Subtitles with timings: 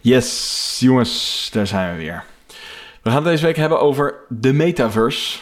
[0.00, 2.24] Yes, jongens, daar zijn we weer.
[3.02, 5.38] We gaan het deze week hebben over de metaverse.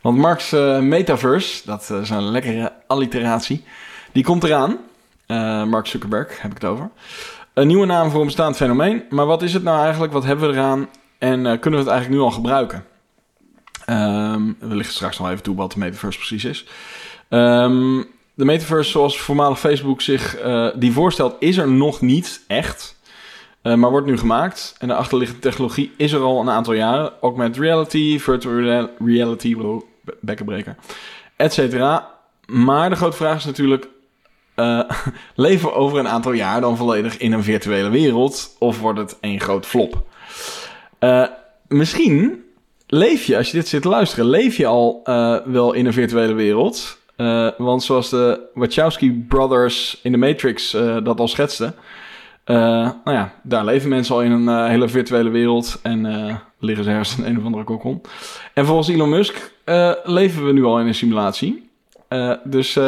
[0.00, 3.64] Want Mark's eh, metaverse, dat is een lekkere alliteratie,
[4.12, 4.78] die komt eraan.
[5.26, 6.90] Eh, Mark Zuckerberg heb ik het over.
[7.54, 9.02] Een nieuwe naam voor een bestaand fenomeen.
[9.10, 10.12] Maar wat is het nou eigenlijk?
[10.12, 10.88] Wat hebben we eraan?
[11.18, 12.84] En eh, kunnen we het eigenlijk nu al gebruiken?
[13.84, 16.66] Ehm, we liggen straks nog even toe wat de metaverse precies is.
[17.28, 18.02] Ehm,
[18.34, 22.96] de metaverse zoals voormalig Facebook zich eh, die voorstelt, is er nog niet echt.
[23.64, 24.74] Eh, maar wordt nu gemaakt.
[24.78, 27.12] En de achterliggende technologie is er al een aantal jaren.
[27.20, 29.56] Augmented reality, virtual rea- reality,
[30.20, 30.76] bekkenbreker,
[31.36, 32.10] et cetera.
[32.46, 33.88] Maar de grote vraag is natuurlijk...
[34.54, 34.80] eh,
[35.34, 38.56] leven we over een aantal jaar dan volledig in een virtuele wereld?
[38.58, 40.02] Of wordt het een groot flop?
[40.98, 41.26] Eh,
[41.68, 42.44] misschien
[42.86, 44.26] leef je, als je dit zit te luisteren...
[44.26, 45.00] leef je al
[45.44, 46.98] wel in een virtuele wereld...
[47.56, 50.70] Want zoals de Wachowski brothers in de Matrix
[51.02, 51.74] dat al schetsten...
[52.44, 52.56] eh,
[53.04, 55.78] nou ja, daar leven mensen al in een eh, hele virtuele wereld...
[55.82, 58.00] en eh, liggen ze ergens in een of andere kokon.
[58.54, 59.52] En volgens Elon Musk
[60.04, 61.70] leven we nu al in een simulatie.
[62.44, 62.78] Dus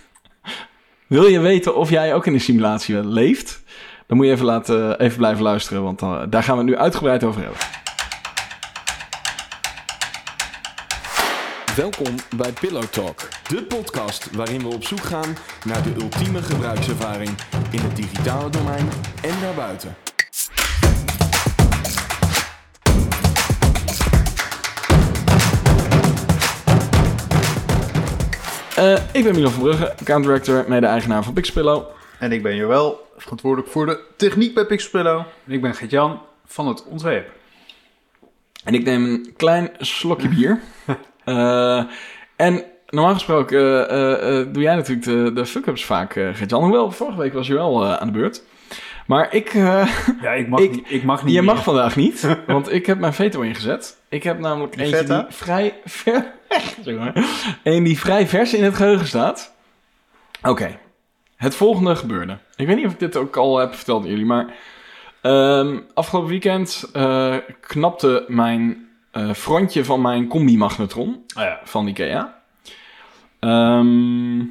[1.06, 3.62] wil je weten of jij ook in een simulatie leeft...
[4.06, 5.82] dan moet je even, laten, even blijven luisteren...
[5.82, 7.58] want daar gaan we het nu uitgebreid over hebben.
[11.76, 17.30] Welkom bij Pillow Talk, de podcast waarin we op zoek gaan naar de ultieme gebruikservaring
[17.70, 18.88] in het digitale domein
[19.22, 19.96] en daarbuiten.
[28.76, 30.64] Eh, ik ben Milan van Brugge, account director...
[30.68, 31.84] mede-eigenaar van Pixpillow.
[32.18, 35.18] En ik ben Joël, verantwoordelijk voor de techniek bij Pixpillow.
[35.46, 37.30] En ik ben Gert-Jan van het ontwerp.
[38.64, 40.60] En ik neem een klein slokje bier.
[41.26, 41.82] Eh,
[42.36, 46.62] en normaal gesproken eh, eh, doe jij natuurlijk de, de fuck-ups vaak, Gert-Jan.
[46.62, 48.42] Hoewel, vorige week was je wel aan de beurt.
[49.06, 49.52] Maar ik,
[50.22, 51.54] Ja, ik mag, Ik- niet, ik mag niet je meer.
[51.54, 53.96] mag vandaag niet, want ik heb mijn veto ingezet.
[54.08, 55.22] Ik heb namelijk Die eentje Veta?
[55.22, 56.32] die vrij ver...
[57.62, 59.54] Een die vrij vers in het geheugen staat.
[60.42, 60.78] Oké,
[61.36, 62.38] het volgende gebeurde.
[62.56, 64.54] Ik weet niet of ik dit ook al heb verteld aan jullie, maar...
[65.20, 66.90] ehm, afgelopen weekend
[67.60, 68.85] knapte mijn
[69.16, 71.60] eh, frontje van mijn combi-magnetron Ah ja.
[71.64, 72.36] van Ikea.
[73.38, 74.44] Ehm,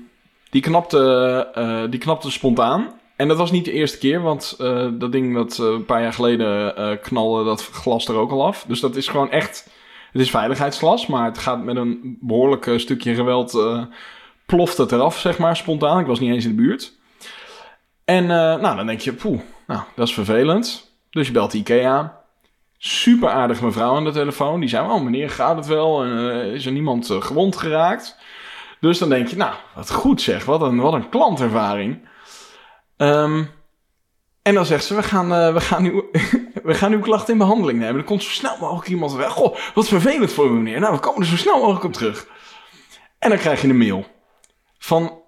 [0.49, 2.87] die, knapte, eh, die knapte spontaan.
[3.15, 6.13] En dat was niet de eerste keer, want eh, dat ding dat een paar jaar
[6.13, 8.65] geleden knalde dat glas er ook al af.
[8.67, 9.73] Dus dat is gewoon echt...
[10.11, 13.59] Het is veiligheidsglas, maar het gaat met een behoorlijk eh, stukje geweld...
[14.45, 15.99] ploft het eraf, zeg maar, spontaan.
[15.99, 16.93] Ik was niet eens in de buurt.
[18.05, 20.91] En nou, dan denk je, poeh, nou, dat is vervelend.
[21.09, 22.24] Dus je belt Ikea.
[22.87, 24.59] Super aardig mevrouw aan de telefoon.
[24.59, 26.03] Die zei, oh meneer, gaat het wel?
[26.03, 28.17] En, eh, is er niemand eh, gewond geraakt?
[28.79, 30.45] Dus dan denk je, nou, wat goed zeg.
[30.45, 32.09] Wat een, wat een klantervaring.
[32.97, 33.43] Ehm,
[34.41, 36.09] en dan zegt ze, we gaan, eh, we, gaan uw,
[36.63, 37.95] we gaan uw klacht in behandeling nemen.
[37.95, 39.31] Er komt zo snel mogelijk iemand weg.
[39.31, 40.79] Goh, wat vervelend voor u meneer.
[40.79, 42.27] Nou, we komen er zo snel mogelijk op terug.
[43.19, 44.05] En dan krijg je een mail
[44.77, 45.21] van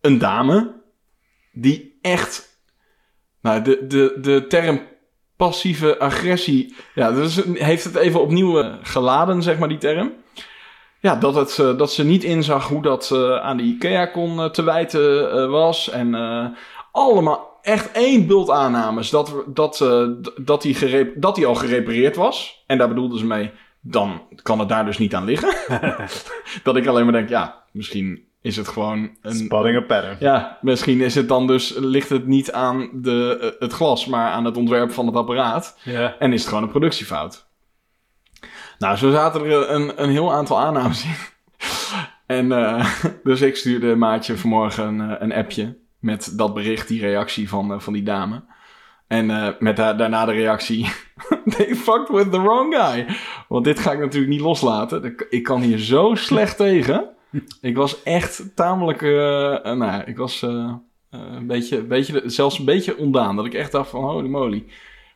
[0.00, 0.82] een dame
[1.52, 2.50] die echt...
[3.40, 4.90] Nou, de, de, de term
[5.46, 6.74] passieve agressie...
[6.94, 10.12] Ja, dus heeft het even opnieuw eh, geladen, zeg maar, die term.
[11.00, 14.50] Ja, dat, het, eh, dat ze niet inzag hoe dat eh, aan de IKEA kon
[14.50, 15.90] te wijten was.
[15.90, 16.14] En
[16.92, 19.84] allemaal echt één bult aannames dat, dat,
[20.36, 22.64] dat, die gerep- dat die al gerepareerd was.
[22.66, 25.54] En daar bedoelden ze mee, dan kan het daar dus niet aan liggen.
[26.62, 29.34] dat ik alleen maar denk, ja, misschien is het gewoon een...
[29.34, 30.16] Spanning pattern.
[30.20, 34.30] Ja, misschien is het dan dus, ligt het niet aan de, eh, het glas, maar
[34.30, 35.78] aan het ontwerp van het apparaat.
[35.82, 36.16] Ja.
[36.18, 37.46] En is het gewoon een productiefout.
[38.78, 41.14] Nou, zo zaten er een, een heel aantal aannames in.
[42.26, 42.86] En eh,
[43.24, 47.82] dus ik stuurde maatje vanmorgen een, eh, een appje met dat bericht, die reactie van,
[47.82, 48.42] van die dame.
[49.06, 50.88] En eh, met da- daarna de reactie,
[51.56, 53.06] they fucked with the wrong guy.
[53.48, 55.14] Want dit ga ik natuurlijk niet loslaten.
[55.30, 57.10] Ik kan hier zo slecht tegen.
[57.60, 59.10] Ik was echt tamelijk, eh,
[59.62, 60.74] nou ja, ik was eh,
[61.10, 63.36] een beetje, beetje, zelfs een beetje ondaan.
[63.36, 64.64] Dat ik echt dacht van, holy moly.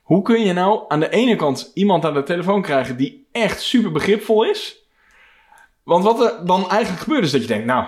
[0.02, 3.60] Hoe kun je nou aan de ene kant iemand aan de telefoon krijgen die echt
[3.60, 4.84] super begripvol is?
[5.82, 7.86] Want wat er dan eigenlijk gebeurt is dat je denkt, nou,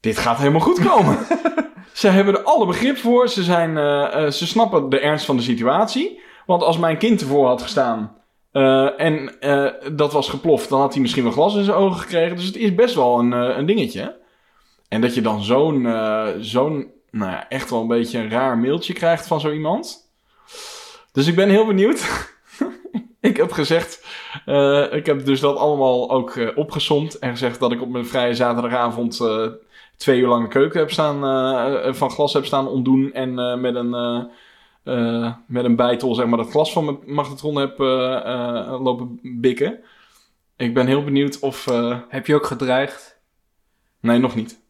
[0.00, 1.18] dit gaat helemaal goed komen.
[1.92, 3.28] ze hebben er alle begrip voor.
[3.28, 3.76] Ze, zijn,
[4.32, 6.20] ze snappen de ernst van de situatie.
[6.46, 8.19] Want als mijn kind ervoor had gestaan
[8.52, 12.00] eh, en eh, dat was geploft, dan had hij misschien wel glas in zijn ogen
[12.00, 12.36] gekregen.
[12.36, 14.18] Dus het is best wel een, eh, een dingetje.
[14.88, 15.88] En dat je dan zo'n,
[16.40, 20.10] zo'n, nou ja, echt wel een beetje een raar mailtje krijgt van zo iemand.
[21.12, 22.28] Dus ik ben heel benieuwd.
[23.20, 24.06] ik heb gezegd,
[24.90, 29.20] ik heb dus dat allemaal ook opgesomd en gezegd dat ik op mijn vrije zaterdagavond
[29.96, 33.94] twee uur lang de keuken heb staan, van glas heb staan ontdoen en met een,
[34.82, 39.18] eh, met een bijtel zeg maar, dat glas van mijn magnetron heb eh, eh, lopen
[39.22, 39.80] bikken.
[40.56, 41.64] Ik ben heel benieuwd of...
[42.08, 43.18] Heb je ook gedreigd?
[44.00, 44.60] nee, nog niet.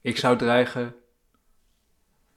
[0.00, 0.94] Ik zou dreigen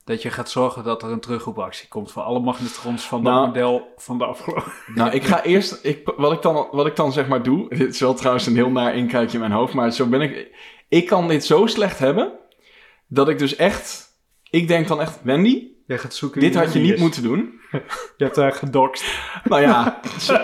[0.03, 3.47] dat je gaat zorgen dat er een terugroepactie komt voor alle magnetrons van dat Nou.
[3.47, 4.71] model van de afgelopen...
[4.95, 5.79] Nou, ik ga eerst...
[5.85, 7.69] Ik, wat, ik dan, wat ik dan zeg maar doe...
[7.77, 9.73] Dit is wel trouwens een heel naar inkijkje in mijn hoofd.
[9.73, 10.57] Maar zo ben ik...
[10.87, 12.31] Ik kan dit zo slecht hebben...
[13.07, 14.07] Dat ik dus echt...
[14.49, 15.23] Ik denk dan echt...
[15.23, 16.99] Wendy, Gaat zoeken dit had je niet is.
[16.99, 17.59] moeten doen.
[18.17, 19.03] Je hebt haar gedoxt.
[19.49, 19.99] Nou ja...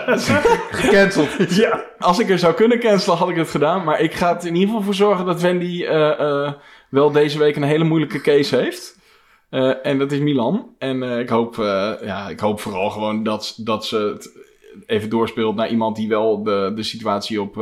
[0.70, 1.54] Gecanceld.
[1.54, 1.84] ja.
[1.98, 3.84] Als ik er zou kunnen cancelen, had ik het gedaan.
[3.84, 6.52] Maar ik ga er in ieder geval voor zorgen dat Wendy eh, eh,
[6.88, 8.98] wel deze week een hele moeilijke case heeft.
[9.50, 10.74] Eh, en dat is Milan.
[10.78, 11.54] En ik, hoop,
[12.02, 14.30] ja, ik hoop vooral gewoon dat, dat ze het
[14.86, 17.54] even doorspeelt naar iemand die wel de, de situatie op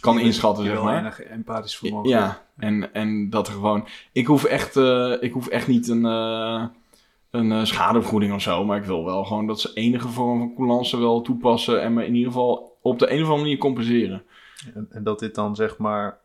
[0.00, 0.98] kan inschatten, zeg maar.
[0.98, 2.08] enig empathisch vermogen.
[2.08, 3.86] Ja, en, en dat er gewoon...
[4.12, 4.76] Ik hoef echt,
[5.20, 6.04] ik hoef echt niet een,
[7.32, 8.64] een eh, schadevergoeding of zo.
[8.64, 11.82] Maar ik wil wel gewoon dat ze enige vorm van coulance wel toepassen.
[11.82, 14.22] En me in ieder geval op de een of andere manier compenseren.
[14.74, 16.18] En, en dat dit dan zeg maar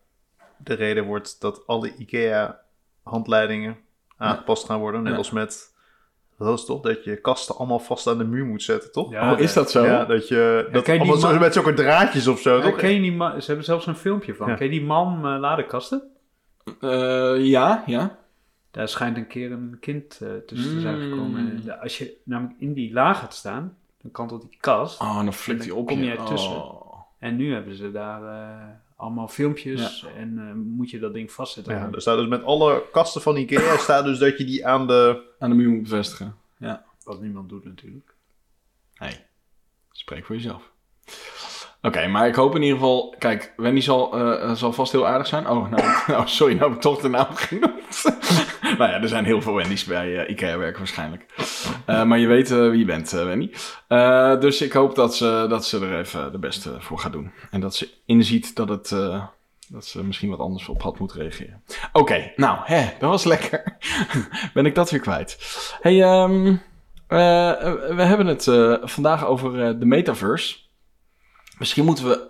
[0.57, 3.77] de reden wordt dat alle IKEA-handleidingen
[4.17, 5.01] aangepast gaan worden.
[5.03, 5.17] Net Ja.
[5.17, 5.75] als met,
[6.37, 9.11] dat is toch, dat je kasten allemaal vast aan de muur moet zetten, toch?
[9.11, 9.85] Ja, oh, is dat zo?
[9.85, 12.55] Ja, dat je, dat ken je die allemaal zo, man- met zulke draadjes of zo,
[12.57, 12.75] Ja, toch?
[12.75, 14.47] ken je die man, ze hebben zelfs een filmpje van.
[14.47, 14.55] Ja.
[14.55, 16.03] Ken je die man eh, ladenkasten?
[16.81, 18.17] Eh, ja, ja.
[18.77, 21.39] Daar schijnt een keer een kind eh, tussen te zijn gekomen.
[21.39, 25.01] En de- als je namelijk in die laag gaat staan, dan kantelt die kast.
[25.01, 26.11] Oh, dan flikt En hij dan op kom je.
[26.11, 26.51] ertussen.
[26.55, 26.99] Oh.
[27.19, 28.65] En nu hebben ze daar eh,
[28.95, 31.75] allemaal filmpjes en eh, moet je dat ding vastzetten.
[31.75, 34.87] Ja, er staat dus met alle kasten van IKEA staat dus dat je die aan
[34.87, 35.21] de...
[35.39, 36.35] Aan de muur moet bevestigen.
[37.03, 38.13] Wat niemand doet natuurlijk.
[38.93, 39.25] Hey,
[39.91, 40.71] spreek voor jezelf.
[41.81, 43.15] Oké, maar ik hoop in ieder geval...
[43.17, 44.15] Kijk, Wendy zal,
[44.55, 45.49] zal vast heel aardig zijn.
[45.49, 45.81] Oh, nou,
[46.21, 48.03] oh, sorry, nou heb ik toch de naam genoemd.
[48.77, 51.25] nou ja, er zijn heel veel Wendy's bij eh, IKEA werken waarschijnlijk.
[51.85, 53.51] Eh, maar je weet eh, wie je bent, Wendy.
[54.39, 57.31] Dus ik hoop dat ze, dat ze er even de beste voor gaat doen.
[57.51, 58.89] En dat ze inziet dat, het,
[59.67, 61.63] dat ze misschien wat anders op had moeten reageren.
[61.91, 63.77] Oké, nou, hè, dat was lekker.
[64.53, 65.37] ben ik dat weer kwijt.
[65.81, 66.55] hey, ehm,
[67.07, 68.43] eh, eh, we hebben het
[68.91, 70.57] vandaag over de metaverse.
[71.57, 72.29] Misschien moeten we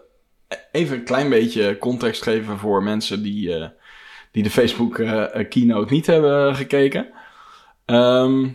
[0.72, 3.70] even een klein beetje context geven voor mensen die,
[4.32, 7.08] die de Facebook eh, eh, keynote niet hebben gekeken.
[7.86, 8.50] Ehm,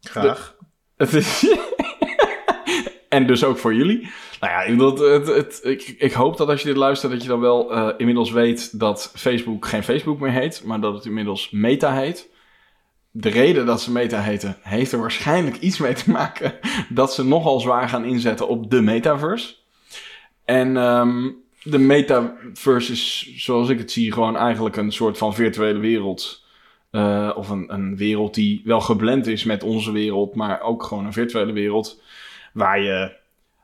[0.00, 0.56] Graag.
[0.96, 1.46] het is
[3.08, 4.10] en dus ook voor jullie.
[4.40, 7.40] Nou ja, het, het, ik, ik hoop dat als je dit luistert, dat je dan
[7.40, 11.94] wel eh, inmiddels weet dat Facebook geen Facebook meer heet, maar dat het inmiddels Meta
[11.94, 12.32] heet.
[13.10, 16.54] De reden dat ze Meta heten, heeft er waarschijnlijk iets mee te maken
[16.88, 19.54] dat ze nogal zwaar gaan inzetten op de metaverse.
[20.44, 21.30] En ehm,
[21.64, 26.44] de metaverse is, zoals ik het zie, gewoon eigenlijk een soort van virtuele wereld.
[26.90, 31.06] Eh, of een, een wereld die wel geblend is met onze wereld, maar ook gewoon
[31.06, 32.02] een virtuele wereld.
[32.52, 33.16] Waar je,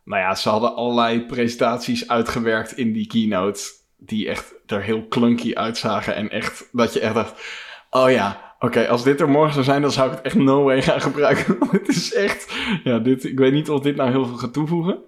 [0.04, 3.60] nou ja, ze hadden allerlei presentaties uitgewerkt in die keynote.
[3.96, 6.14] Die echt er heel clunky uitzagen.
[6.14, 7.42] En echt, dat je echt dacht,
[7.90, 10.62] oh ja, oké, als dit er morgen zou zijn, dan zou ik het echt no
[10.62, 11.56] way gaan gebruiken.
[11.70, 12.54] Het is echt,
[12.84, 14.98] ja, dit, ik weet niet of dit nou heel veel gaat toevoegen.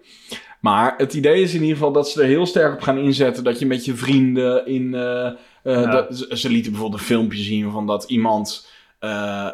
[0.63, 3.45] Maar het idee is in ieder geval dat ze er heel sterk op gaan inzetten.
[3.45, 4.95] Dat je met je vrienden in.
[4.95, 6.07] eh, eh, Ja.
[6.13, 8.69] ze, lieten bijvoorbeeld een filmpje zien van dat iemand
[8.99, 9.49] eh,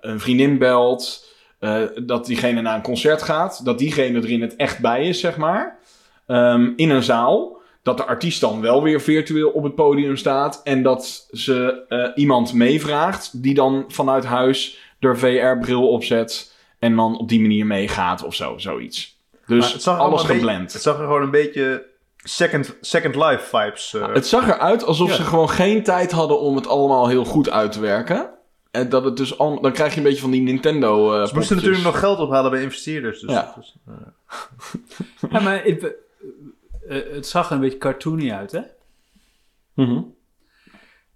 [0.00, 1.32] een vriendin belt.
[2.06, 3.64] dat diegene naar een concert gaat.
[3.64, 5.78] Dat diegene er in het echt bij is, zeg maar.
[6.26, 7.60] Ehm, in een zaal.
[7.82, 10.60] Dat de artiest dan wel weer virtueel op het podium staat.
[10.64, 13.42] En dat ze iemand meevraagt.
[13.42, 16.54] Die dan vanuit huis de VR-bril opzet.
[16.78, 19.13] En dan op die manier meegaat of zo, zoiets.
[19.46, 20.72] Dus het zag alles beetje- geblend.
[20.72, 23.94] Het zag er gewoon een beetje Second, second Life vibes.
[23.94, 24.12] eh.
[24.12, 25.14] Het zag eruit alsof Ja.
[25.14, 28.30] ze gewoon geen tijd hadden om het allemaal heel goed uit te werken.
[28.70, 31.14] En dat het dus al, dan krijg je een beetje van die Nintendo.
[31.20, 33.20] eh Ze moesten natuurlijk nog geld ophalen bij investeerders.
[33.20, 33.54] Dus, Ja.
[33.56, 35.94] dus, eh, Ja, maar het,
[37.12, 38.60] het zag er een beetje cartoony uit, hè?
[39.74, 40.00] Mhm.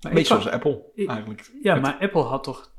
[0.00, 1.50] Beetje ik kan- zoals Apple, ik- eigenlijk.
[1.62, 2.70] Ja, maar Apple had toch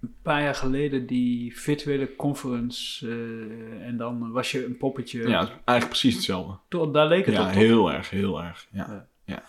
[0.00, 5.28] een paar jaar geleden die virtuele conference eh, en dan was je een poppetje.
[5.28, 6.54] Ja, eigenlijk precies hetzelfde.
[6.68, 7.46] Toch, daar leek het Ja, op.
[7.46, 7.56] toch?
[7.56, 8.66] heel erg, heel erg.
[8.72, 9.06] Ja, Ja.
[9.24, 9.42] ja.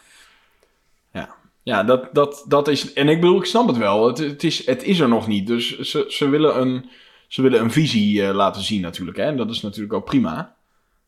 [1.13, 1.35] ja.
[1.63, 2.93] ja dat, dat, dat is...
[2.93, 4.07] En ik bedoel, ik snap het wel.
[4.07, 5.47] Het, het, is, het is er nog niet.
[5.47, 6.89] Dus ze, ze, willen, een,
[7.27, 9.17] ze willen een visie eh, laten zien natuurlijk.
[9.17, 9.23] Hè?
[9.23, 10.55] En dat is natuurlijk ook prima.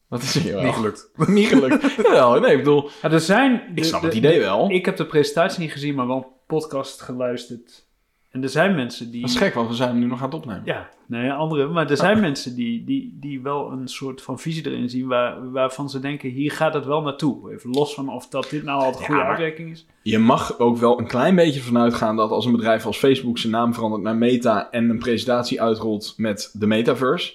[0.08, 1.10] Wat is er niet gelukt.
[1.28, 1.96] Niet gelukt.
[1.96, 2.90] Jawel, nee, ik bedoel...
[3.02, 4.70] Ja, er zijn, Ik de- snap de- het idee de- wel.
[4.72, 7.88] Ik heb de presentatie niet gezien, maar wel een podcast geluisterd
[8.30, 9.22] En er zijn mensen die...
[9.22, 10.62] Dat is gek, want we zijn hem nu nog aan het opnemen.
[10.66, 11.68] Ja, nee, andere.
[11.68, 15.52] Maar er zijn mensen die, die, die wel een soort van visie erin zien waar,
[15.52, 17.54] waarvan ze denken, hier gaat het wel naartoe.
[17.54, 19.86] Even los van of dat dit nou al de Ja, goede maar- uitwerking is.
[20.02, 23.38] Je mag ook wel een klein beetje vanuit gaan dat als een bedrijf als Facebook
[23.38, 27.34] zijn naam verandert naar Meta en een presentatie uitrolt met de metaverse,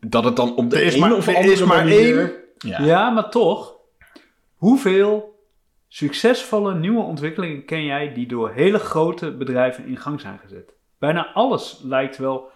[0.00, 2.18] dat het dan op de een maar- of er andere is maar manier...
[2.18, 2.32] één.
[2.58, 2.82] Ja.
[2.84, 3.10] Ja.
[3.10, 3.74] maar toch,
[4.54, 5.34] hoeveel
[5.96, 10.72] succesvolle nieuwe ontwikkelingen ken jij die door hele grote bedrijven in gang zijn gezet?
[10.98, 12.50] Bijna alles lijkt wel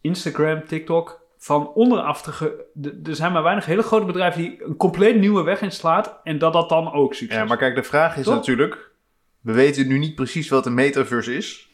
[0.00, 2.32] Instagram, TikTok, van onderaf te...
[2.32, 2.64] ge-
[3.04, 6.52] Er zijn maar weinig hele grote bedrijven die een compleet nieuwe weg inslaat en dat
[6.52, 8.34] dat dan ook succes Ja, maar kijk, de vraag is Toch?
[8.34, 8.92] natuurlijk...
[9.40, 11.68] We weten nu niet precies wat een metaverse is.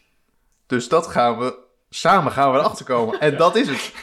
[0.66, 1.58] Dus dat gaan we...
[1.90, 3.20] Samen gaan we erachter komen.
[3.20, 3.94] En dat is het.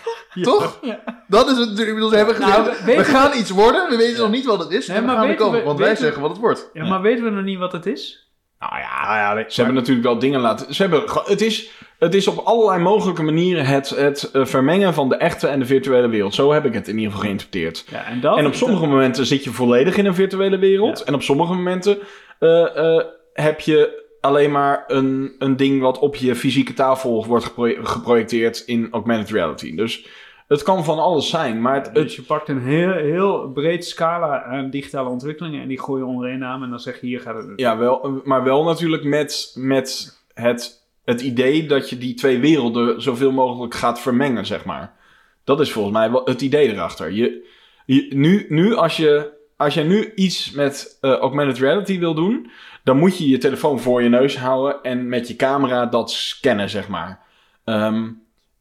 [0.44, 0.80] Toch?
[1.28, 1.88] Dat is het natuurlijk.
[1.88, 3.90] Ik bedoel, ze hebben Nou, gezegd, we- we, we- gaan iets worden.
[3.90, 4.88] We weten nog niet wat het is.
[4.88, 5.60] Nee, en we maar gaan er komen.
[5.60, 6.70] we- want wij we- zeggen wat het wordt.
[6.74, 8.26] Ja, maar weten we nog niet wat het is?
[8.60, 10.74] Nou ja, Ah ja, nee, Ze hebben natuurlijk wel dingen laten.
[10.74, 15.10] Ze hebben, het, is, het is op allerlei mogelijke manieren het, het eh, vermengen van
[15.10, 16.34] de echte en de virtuele wereld.
[16.34, 17.86] Zo heb ik het in ieder geval geïnterpreteerd.
[17.90, 21.00] Ja, en, dat, En op sommige momenten zit je volledig in een virtuele wereld.
[21.00, 21.06] Ja.
[21.06, 21.98] En op sommige momenten
[22.40, 23.04] eh, eh,
[23.34, 28.64] heb je alleen maar een, een ding wat op je fysieke tafel wordt gepro- geprojecteerd
[28.66, 29.76] in augmented reality.
[29.76, 30.06] Dus
[30.48, 31.62] het kan van alles zijn.
[31.62, 35.80] Maar het, Dus je pakt een heel, heel breed scala aan digitale ontwikkelingen en die
[35.80, 37.54] gooi je onder één naam en dan zeg je hier gaat het.
[37.56, 43.02] ja, wel, maar wel natuurlijk met, met het, het idee dat je die twee werelden
[43.02, 44.96] zoveel mogelijk gaat vermengen, zeg maar.
[45.44, 47.12] Dat is volgens mij het idee erachter.
[47.12, 47.48] Je,
[47.86, 52.50] je, nu, nu als je, als je nu iets met eh, augmented reality wil doen,
[52.84, 56.70] dan moet je je telefoon voor je neus houden en met je camera dat scannen,
[56.70, 57.20] zeg maar.
[57.64, 58.10] Ehm,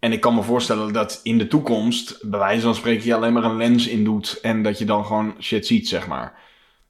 [0.06, 3.32] en ik kan me voorstellen dat in de toekomst, bij wijze van spreken, je alleen
[3.32, 6.38] maar een lens in doet en dat je dan gewoon shit ziet, zeg maar.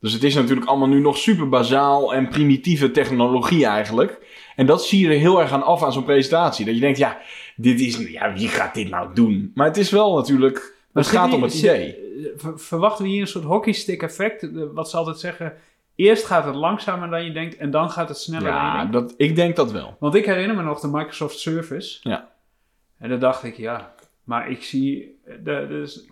[0.00, 4.18] Dus het is natuurlijk allemaal nu nog super bazaal en primitieve technologie eigenlijk.
[4.56, 6.64] En dat zie je er heel erg aan af aan zo'n presentatie.
[6.64, 7.18] Dat je denkt, ja,
[7.56, 9.50] dit is, ja, wie gaat dit nou doen?
[9.54, 11.96] Maar het is wel natuurlijk, het gaat om het idee.
[12.36, 14.42] ver- verwachten we hier een soort hockeystick effect?
[14.42, 15.52] Eh, Wat ze altijd zeggen,
[15.94, 18.76] eerst gaat het langzamer dan je denkt en dan gaat het sneller dan je Ja,
[18.76, 18.92] denkt.
[18.92, 19.96] dat, ik denk dat wel.
[20.00, 21.98] Want ik herinner me nog de Microsoft Service.
[22.02, 22.28] Ja.
[22.98, 26.04] En dan dacht ik, ja, maar ik zie, de, dus,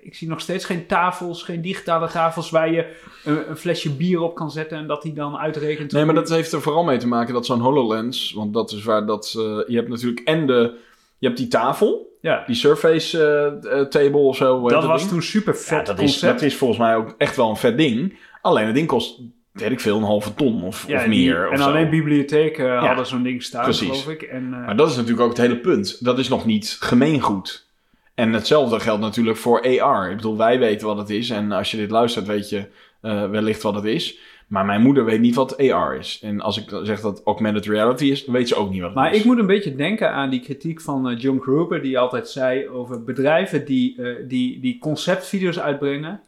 [0.00, 4.20] ik zie nog steeds geen tafels, geen digitale tafels waar je een, een flesje bier
[4.20, 5.92] op kan zetten en dat die dan uitrekent.
[5.92, 8.82] Nee, maar dat heeft er vooral mee te maken dat zo'n HoloLens, want dat is
[8.84, 10.74] waar dat, eh, je hebt natuurlijk en de,
[11.18, 13.24] je hebt die tafel, ja, die Surface
[13.70, 14.68] eh, table of zo.
[14.68, 15.12] dat was ding?
[15.12, 16.32] toen super Ja, vet dat is, concept.
[16.32, 18.18] dat is volgens mij ook echt wel een vet ding.
[18.42, 19.20] Alleen het ding kost,
[19.60, 21.46] weet ik veel, een halve ton of, Ja, of die- meer.
[21.46, 21.64] of en zo.
[21.64, 23.88] alleen bibliotheken hadden zo'n ding staan, Precies.
[23.88, 24.22] geloof ik.
[24.22, 26.04] En, eh, Maar dat is natuurlijk ook het hele punt.
[26.04, 27.66] Dat is nog niet gemeengoed.
[28.14, 30.10] En hetzelfde geldt natuurlijk voor AR.
[30.10, 31.30] Ik bedoel, wij weten wat het is.
[31.30, 32.64] En als je dit luistert, weet je
[33.00, 34.18] eh, wellicht wat het is.
[34.48, 36.20] Maar mijn moeder weet niet wat AR is.
[36.22, 38.98] En als ik zeg dat augmented reality is, dan weet ze ook niet wat het
[38.98, 39.18] Maar is.
[39.18, 42.68] ik moet een beetje denken aan die kritiek van eh, John Gruber, die altijd zei
[42.68, 46.20] over bedrijven die, eh, die, die conceptvideo's uitbrengen.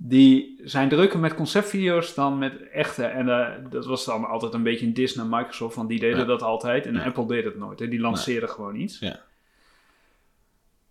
[0.00, 3.04] Die zijn drukker met conceptvideo's dan met echte.
[3.04, 6.18] En eh, dat was dan altijd een beetje een dis naar Microsoft, want die deden
[6.18, 6.24] Ja.
[6.24, 6.86] dat altijd.
[6.86, 7.04] En Ja.
[7.04, 7.78] Apple deed het nooit.
[7.78, 7.88] Hè.
[7.88, 8.98] Die lanceerden gewoon iets.
[8.98, 9.20] Ja.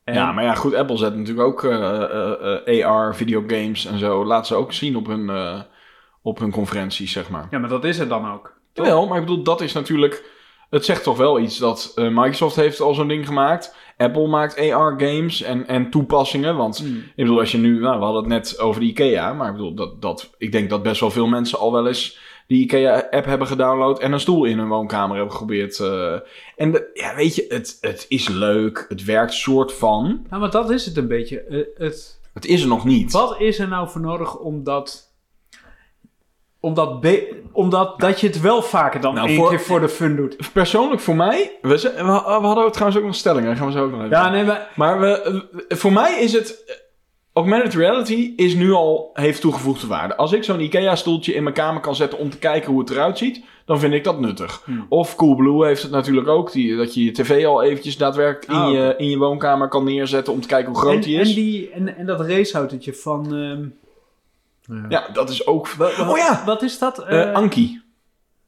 [0.04, 0.74] En- Ja, maar ja, goed.
[0.74, 4.26] Apple zet natuurlijk ook eh, eh, AR, videogames en zo.
[4.26, 5.32] Laat ze ook zien op hun,
[6.22, 7.48] op hun conferenties, zeg maar.
[7.52, 8.56] ja, maar dat is het dan ook.
[8.74, 10.36] Jawel, maar ik bedoel, dat is natuurlijk...
[10.70, 13.76] Het zegt toch wel iets dat Microsoft heeft al zo'n ding gemaakt.
[13.98, 16.56] Apple maakt AR-games en, en toepassingen.
[16.56, 16.98] Want Hmm.
[16.98, 17.80] ik bedoel, als je nu...
[17.80, 19.34] Nou, we hadden het net over de IKEA.
[19.34, 22.20] Maar ik bedoel, dat, dat, ik denk dat best wel veel mensen al wel eens...
[22.48, 24.00] die IKEA-app hebben gedownload...
[24.00, 25.80] en een stoel in hun woonkamer hebben geprobeerd.
[25.80, 26.14] eh.
[26.56, 28.86] en de- ja, weet je, het, het is leuk.
[28.90, 30.26] Het werkt soort van.
[30.30, 31.42] Nou, maar dat is het een beetje.
[31.42, 33.12] Eh, het, Het is er nog niet.
[33.12, 35.07] Wat is er nou voor nodig om dat...
[36.68, 37.06] Omdat,
[37.52, 40.38] omdat dat je het wel vaker dan Nou, één voor- keer voor de fun doet.
[40.54, 41.52] Persoonlijk voor mij...
[41.62, 42.04] We, we,
[42.42, 43.56] we hadden trouwens ook nog stellingen.
[43.58, 44.72] Gaan we zo ook nog even Ja, nee, maar...
[44.76, 46.66] Maar we, voor mij is het.
[47.34, 49.10] Augmented reality is nu al.
[49.14, 50.16] heeft toegevoegde waarde.
[50.16, 53.18] Als ik zo'n IKEA-stoeltje in mijn kamer kan zetten om te kijken hoe het eruit
[53.18, 53.44] ziet.
[53.66, 54.62] dan vind ik dat nuttig.
[54.66, 54.86] Hmm.
[54.90, 56.52] Of Coolblue heeft het natuurlijk ook.
[56.52, 59.84] Die, dat je je tv al eventjes daadwerkelijk in, Ah, je, in je woonkamer kan
[59.84, 60.34] neerzetten.
[60.34, 61.30] om te kijken hoe groot en, die is.
[61.30, 63.36] En, die, en, en dat racehoutertje van...
[63.36, 63.66] ehm,
[64.90, 65.68] Ja, dat is ook.
[65.70, 66.44] wa- wa- Oh ja!
[66.46, 67.00] Wat is dat?
[67.04, 67.82] eh Eh, Anki,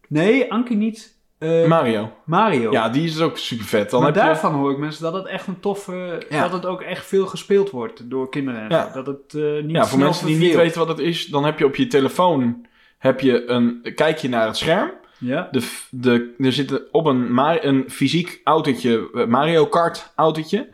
[0.08, 1.18] nee, Anki niet.
[1.38, 2.12] Eh, Mario.
[2.26, 2.72] Mario.
[2.72, 3.90] Ja, die is ook super vet.
[3.90, 6.26] Dan maar heb je- daarvan hoor ik mensen dat het echt een toffe...
[6.30, 6.42] Ja.
[6.42, 8.92] Dat het ook echt veel gespeeld wordt door kinderen Ja.
[8.94, 11.60] Dat het eh, niet Ja, voor mensen die niet weten wat het is, dan heb
[11.60, 12.66] je op je telefoon.
[12.98, 14.92] Heb je een, kijk je naar het scherm.
[15.18, 15.48] Ja?
[15.52, 20.70] De, de, er zit op een, Ma- een fysiek autootje, Mario Kart autootje.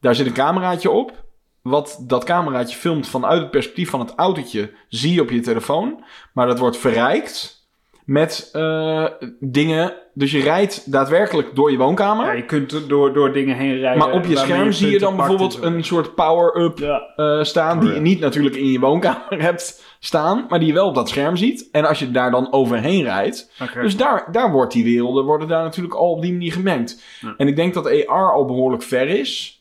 [0.00, 1.26] Daar zit een cameraatje op.
[1.62, 6.04] Wat dat cameraatje filmt vanuit het perspectief van het autootje, zie je op je telefoon.
[6.32, 7.56] Maar dat wordt verrijkt
[8.04, 9.04] met eh,
[9.40, 9.92] dingen.
[10.14, 12.26] Dus je rijdt daadwerkelijk door je woonkamer.
[12.26, 13.98] Ja, je kunt door, door dingen heen rijden.
[13.98, 17.12] maar op je scherm zie je dan bijvoorbeeld een soort power-up Ja.
[17.16, 17.78] eh, staan.
[17.78, 18.06] Die Oh, je ja.
[18.06, 20.46] niet natuurlijk in je woonkamer hebt staan.
[20.48, 21.68] Maar die je wel op dat scherm ziet.
[21.72, 23.52] En als je daar dan overheen rijdt.
[23.74, 27.02] Dus daar, daar wordt die werelden worden daar natuurlijk al op die manier gemengd.
[27.20, 27.34] Ja.
[27.36, 29.57] En ik denk dat AR al behoorlijk ver is.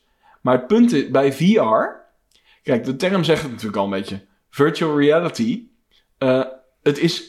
[0.48, 1.86] Maar het punt is, bij VR...
[2.64, 4.26] Kijk, de term zegt het natuurlijk al een beetje.
[4.50, 5.68] Virtual reality.
[6.18, 6.44] eh,
[6.84, 7.24] het, is,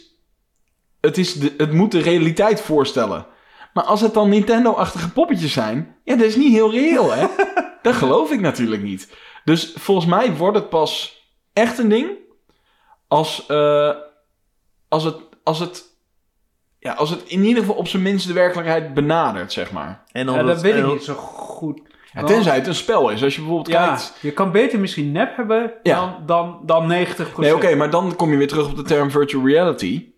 [1.00, 3.26] het, is de, het moet de realiteit voorstellen.
[3.72, 5.96] Maar als het dan Nintendo-achtige poppetjes zijn...
[6.04, 7.26] Ja, dat is niet heel reëel, hè?
[7.82, 9.16] dat geloof ik natuurlijk niet.
[9.44, 11.22] Dus volgens mij wordt het pas
[11.52, 12.10] echt een ding...
[13.08, 13.94] als, eh,
[14.88, 15.84] als, het, als, het,
[16.78, 20.04] ja, als het in ieder geval op zijn minst de werkelijkheid benadert, zeg maar.
[20.12, 21.87] En Ja, dan dat weet en ik niet zo goed.
[22.20, 23.22] Ja, tenzij het een spel is.
[23.22, 24.14] Als je bijvoorbeeld Ja, kijkt...
[24.20, 27.36] je kan beter misschien nep hebben dan, dan, dan 90%.
[27.36, 30.12] Nee, oké, maar dan kom je weer terug op de term virtual reality.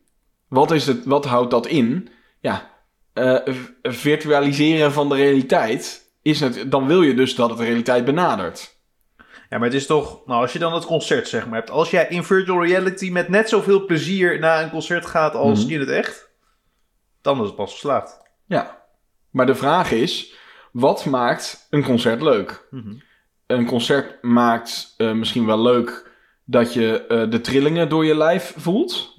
[0.48, 2.08] Wat, is het, wat houdt dat in?
[2.40, 2.70] Ja,
[3.12, 3.36] eh,
[3.82, 6.70] virtualiseren van de realiteit is het...
[6.70, 8.78] Dan wil je dus dat het de realiteit benadert.
[9.50, 10.26] Ja, maar het is toch...
[10.26, 11.70] Nou, als je dan het concert zeg maar hebt...
[11.70, 15.72] Als jij in virtual reality met net zoveel plezier naar een concert gaat als Mhm.
[15.72, 16.30] in het echt...
[17.22, 18.20] Dan is het pas geslaagd.
[18.46, 18.78] Ja.
[19.30, 20.34] Maar de vraag is,
[20.72, 22.66] wat maakt een concert leuk?
[22.70, 22.92] Mhm.
[23.46, 26.10] Een concert maakt eh, misschien wel leuk
[26.44, 29.14] dat je eh, de trillingen door je lijf voelt.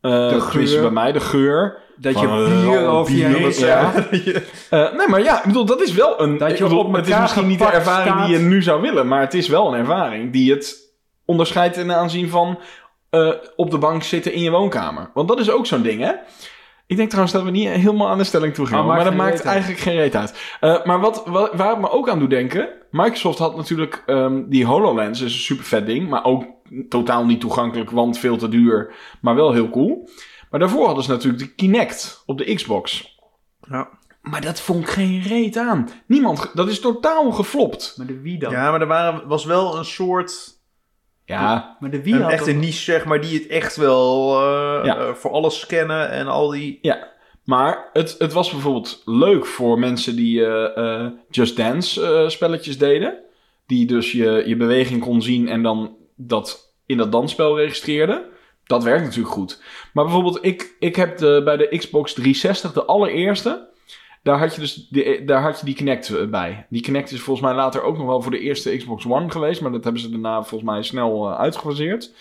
[0.00, 0.80] Eh, De geur.
[0.80, 1.82] bij mij, de geur.
[1.96, 4.42] Dat Van je bier over je heen.
[4.70, 6.38] Eh, nee, maar ja, ik bedoel, dat is wel een...
[6.38, 9.08] Dat je bedoel, op het is misschien niet de ervaring die je nu zou willen,
[9.08, 10.92] maar het is wel een ervaring die het
[11.24, 12.58] onderscheidt ten aanzien van
[13.10, 15.10] eh, op de bank zitten in je woonkamer.
[15.14, 16.12] Want dat is ook zo'n ding, hè?
[16.86, 19.14] Ik denk trouwens dat we niet helemaal aan de stelling toe gaan, Oh, maar dat
[19.14, 19.44] maakt uit.
[19.44, 20.56] eigenlijk geen reet uit.
[20.60, 24.42] Eh, maar wat, wat, waar het me ook aan doet denken, Microsoft had natuurlijk ehm,
[24.48, 26.44] die HoloLens, is een super vet ding, maar ook
[26.88, 30.08] totaal niet toegankelijk, want veel te duur, maar wel heel cool.
[30.50, 33.16] Maar daarvoor hadden ze natuurlijk de Kinect op de Xbox.
[33.68, 33.88] Ja.
[34.22, 35.88] Maar dat vond ik geen reet aan.
[36.06, 37.94] Niemand, dat is totaal geflopt.
[37.96, 38.52] Maar de wie dan?
[38.52, 40.62] Ja, maar er waren, was wel een soort...
[41.26, 44.40] Ja, Maar de wie Een had echte dat- niche, zeg maar, die het echt wel
[44.40, 44.96] eh, Ja.
[44.98, 46.78] eh, voor alles scannen en al die...
[46.82, 47.12] ja.
[47.44, 52.78] Maar het, het was bijvoorbeeld leuk voor mensen die eh, eh, Just Dance eh, spelletjes
[52.78, 53.18] deden.
[53.66, 58.24] Die dus je, je beweging kon zien en dan dat in dat dansspel registreerde.
[58.64, 59.62] Dat werkt natuurlijk goed.
[59.92, 63.68] Maar bijvoorbeeld, ik, ik heb de, bij de Xbox 360, de allereerste,
[64.24, 66.66] daar had je dus die, daar had je die Kinect eh, bij.
[66.68, 69.60] Die Kinect is volgens mij later ook nog wel voor de eerste Xbox One geweest,
[69.60, 72.12] maar dat hebben ze daarna volgens mij snel eh, uitgefaseerd.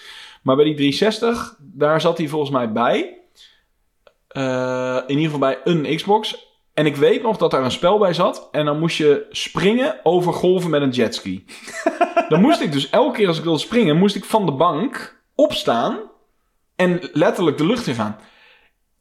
[0.42, 3.18] Maar bij die 360, daar zat hij volgens mij bij.
[4.28, 6.52] Eh, in ieder geval bij een Xbox.
[6.74, 8.48] En ik weet nog dat daar een spel bij zat.
[8.52, 11.46] En dan moest je springen over golven met een jetski.
[12.30, 15.22] dan moest ik dus elke keer als ik wilde springen, moest ik van de bank
[15.36, 16.00] opstaan.
[16.76, 18.18] En letterlijk de lucht in gaan.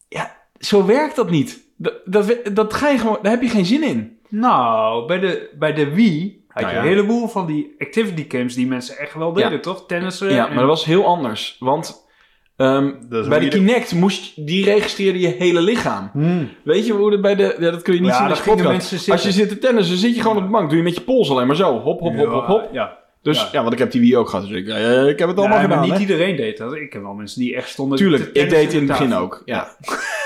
[0.08, 1.71] Ja, zo werkt dat niet.
[1.82, 4.18] Dat, dat, dat ga je gewoon, daar heb je geen zin in.
[4.28, 6.86] Nou, bij de, bij de Wii had Nou je ja.
[6.86, 9.58] een heleboel van die activity games die mensen echt wel deden, Ja.
[9.58, 9.86] toch?
[9.86, 10.30] Tennissen.
[10.32, 11.56] Ja, en- maar dat was heel anders.
[11.58, 12.06] Want
[12.56, 16.10] ehm, bij de je de- Kinect moest die registreerde je hele lichaam.
[16.12, 16.48] Hmm.
[16.64, 17.56] Weet je hoe dat bij de...
[17.58, 19.10] Ja, dat kun je niet Ja, zien als podcast.
[19.10, 20.68] Als je zit te tennissen, zit je gewoon op de bank.
[20.68, 21.78] Doe je met je pols alleen maar zo.
[21.80, 22.68] Hop, hop, hop, hop, hop.
[22.72, 23.48] Ja, Dus Ja.
[23.52, 24.48] ja, want ik heb die Wii ook gehad.
[24.48, 25.82] Dus ik, eh, ik heb het allemaal Ja, maar gedaan.
[25.82, 25.98] niet hè.
[26.00, 26.74] iedereen deed dat.
[26.74, 29.14] Ik heb wel mensen die echt stonden Tuurlijk, te ik deed het in het begin
[29.14, 29.42] ook.
[29.44, 29.68] Ja.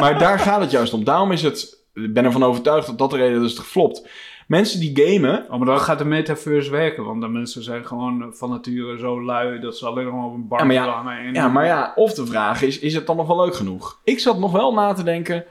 [0.00, 1.04] maar daar gaat het juist om.
[1.04, 1.78] Daarom is het...
[1.94, 4.08] Ik ben ervan overtuigd dat dat de reden is dat het geflopt.
[4.46, 5.44] Mensen die gamen...
[5.50, 9.22] Oh, maar dan gaat de metaverse werken, want de mensen zijn gewoon van nature zo
[9.22, 11.24] lui dat ze alleen nog op een bank Ja, maar ja.
[11.24, 14.00] En Ja, maar ja, of de vraag is, is het dan nog wel leuk genoeg?
[14.04, 15.44] Ik zat nog wel na te denken...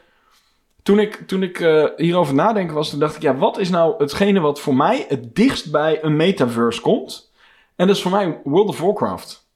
[0.84, 3.22] Toen ik, toen ik eh, hierover nadenken was, toen dacht ik...
[3.22, 7.32] Ja, wat is nou hetgene wat voor mij het dichtst bij een metaverse komt?
[7.76, 9.48] En dat is voor mij World of Warcraft.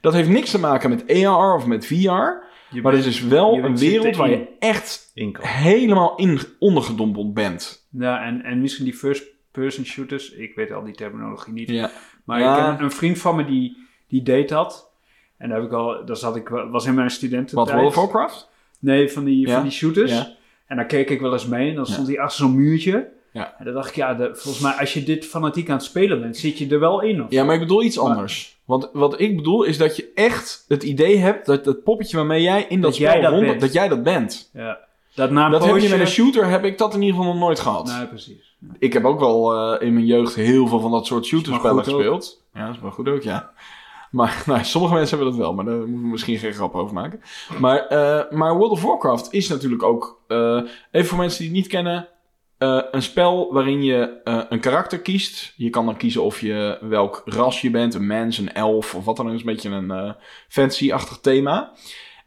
[0.00, 2.46] Dat heeft niks te maken met AR of met VR...
[2.70, 6.40] Je Maar bent- het is wel je een wereld waar je echt in helemaal in
[6.58, 7.86] ondergedompeld bent.
[7.90, 10.30] Ja, en, en misschien die first-person shooters.
[10.32, 11.68] Ik weet al die terminologie niet.
[11.68, 11.90] Ja.
[12.24, 12.70] Maar Ja.
[12.70, 13.76] ik ken een vriend van me die,
[14.08, 14.90] die deed dat.
[15.36, 17.66] En daar heb ik al, dat zat ik, wel- was in mijn studententijd.
[17.66, 18.48] Wat, World of Warcraft?
[18.80, 19.54] Nee, van die, Ja.
[19.54, 20.36] van die shooters.
[20.66, 21.68] En daar keek ik wel eens mee.
[21.68, 23.08] En dan stond hij achter zo'n muurtje.
[23.32, 23.54] Ja.
[23.58, 26.20] En dan dacht ik, ja, de, volgens mij als je dit fanatiek aan het spelen
[26.20, 27.22] bent, zit je er wel in.
[27.22, 27.30] Of?
[27.30, 28.57] Ja, maar ik bedoel iets Maar- anders.
[28.68, 32.42] Want wat ik bedoel is dat je echt het idee hebt dat het poppetje waarmee
[32.42, 33.60] jij in dat, Dat jij spel dat rond- bent.
[33.60, 34.50] dat jij dat bent.
[34.52, 34.78] Ja.
[35.14, 37.32] Dat na een Dat heb je met een shooter, heb ik dat in ieder geval
[37.32, 37.86] nog nooit gehad.
[37.98, 38.56] Nee, precies.
[38.78, 41.84] Ik heb ook wel eh, in mijn jeugd heel veel van dat soort shooterspellen ook.
[41.84, 42.42] gespeeld.
[42.54, 43.50] Ja, dat is wel goed ook, ja.
[44.10, 46.94] Maar nou, sommige mensen hebben dat wel, maar daar moeten we misschien geen grap over
[46.94, 47.20] maken.
[47.58, 51.56] Maar, eh, maar World of Warcraft is natuurlijk ook, eh, even voor mensen die het
[51.56, 52.08] niet kennen,
[52.58, 55.52] eh, een spel waarin je eh, een karakter kiest.
[55.56, 59.04] Je kan dan kiezen of je welk ras je bent, een mens, een elf of
[59.04, 59.34] wat dan ook.
[59.34, 60.12] is een beetje een eh,
[60.48, 61.72] fancy-achtig thema.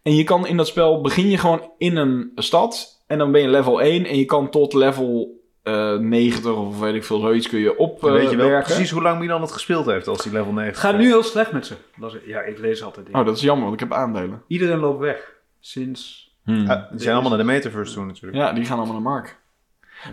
[0.03, 3.03] En je kan in dat spel begin je gewoon in een stad.
[3.07, 4.05] En dan ben je level 1.
[4.05, 8.01] En je kan tot level eh 90 of weet ik veel, zoiets kun je op
[8.01, 8.65] weet je wel werken.
[8.73, 11.23] precies hoe lang Milan het gespeeld heeft als hij level 90 Het gaat nu heel
[11.23, 11.75] slecht met ze.
[11.95, 13.19] Dat is- Ja, ik lees altijd dingen.
[13.21, 14.41] Oh, dat is jammer, want ik heb aandelen.
[14.47, 15.33] Iedereen loopt weg.
[15.59, 16.29] Sinds...
[16.43, 16.65] Hmm.
[16.65, 18.37] Ja, die zijn allemaal naar de Metaverse toe natuurlijk.
[18.37, 19.39] Ja, die gaan allemaal naar Mark.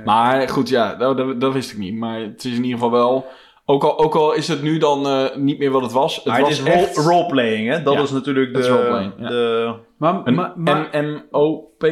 [0.04, 1.94] Maar goed, ja, dat, dat, wist ik niet.
[1.94, 3.26] Maar het is in ieder geval wel...
[3.70, 6.16] Ook al, ook al is het nu dan eh, niet meer wat het was.
[6.16, 7.82] Het maar was het is role- echt roleplaying, hè?
[7.82, 8.58] Dat Ja, is natuurlijk de...
[8.58, 11.86] is de Maar, een maar, maar, MMOP...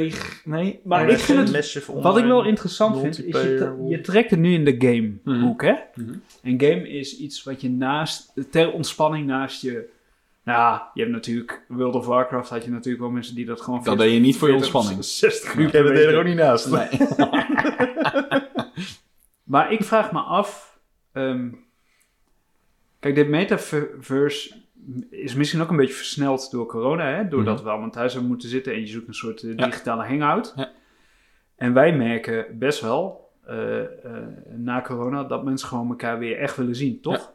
[0.45, 0.81] Nee?
[0.85, 1.53] maar ik vind het...
[1.53, 4.77] Massive Wat ik wel interessant vind, is je, je trekt het nu in de
[5.25, 5.75] gamehoek, hè?
[5.95, 6.13] Mhm.
[6.43, 9.95] Een game is iets wat je naast, ter ontspanning naast je...
[10.47, 13.61] Nou, ja, je hebt natuurlijk, World of Warcraft had je natuurlijk wel mensen die dat
[13.61, 13.85] gewoon...
[13.85, 15.05] Dat deed je niet voor je ontspanning.
[15.05, 16.71] 60 uur Ja, dat deed er ook niet naast.
[16.71, 16.89] Nee.
[19.45, 20.79] Maar ik vraag me af.
[21.13, 21.49] ehm,
[23.01, 24.55] kijk, dit metaverse
[25.11, 27.29] is misschien ook een beetje versneld door corona, hè?
[27.29, 27.65] Doordat Mhm.
[27.65, 29.65] we allemaal thuis hebben moeten zitten en je zoekt een soort eh, Ja.
[29.67, 30.53] digitale hangout.
[30.57, 30.71] Ja.
[31.57, 33.89] En wij merken best wel eh, eh,
[34.57, 37.33] na corona dat mensen gewoon elkaar weer echt willen zien, toch?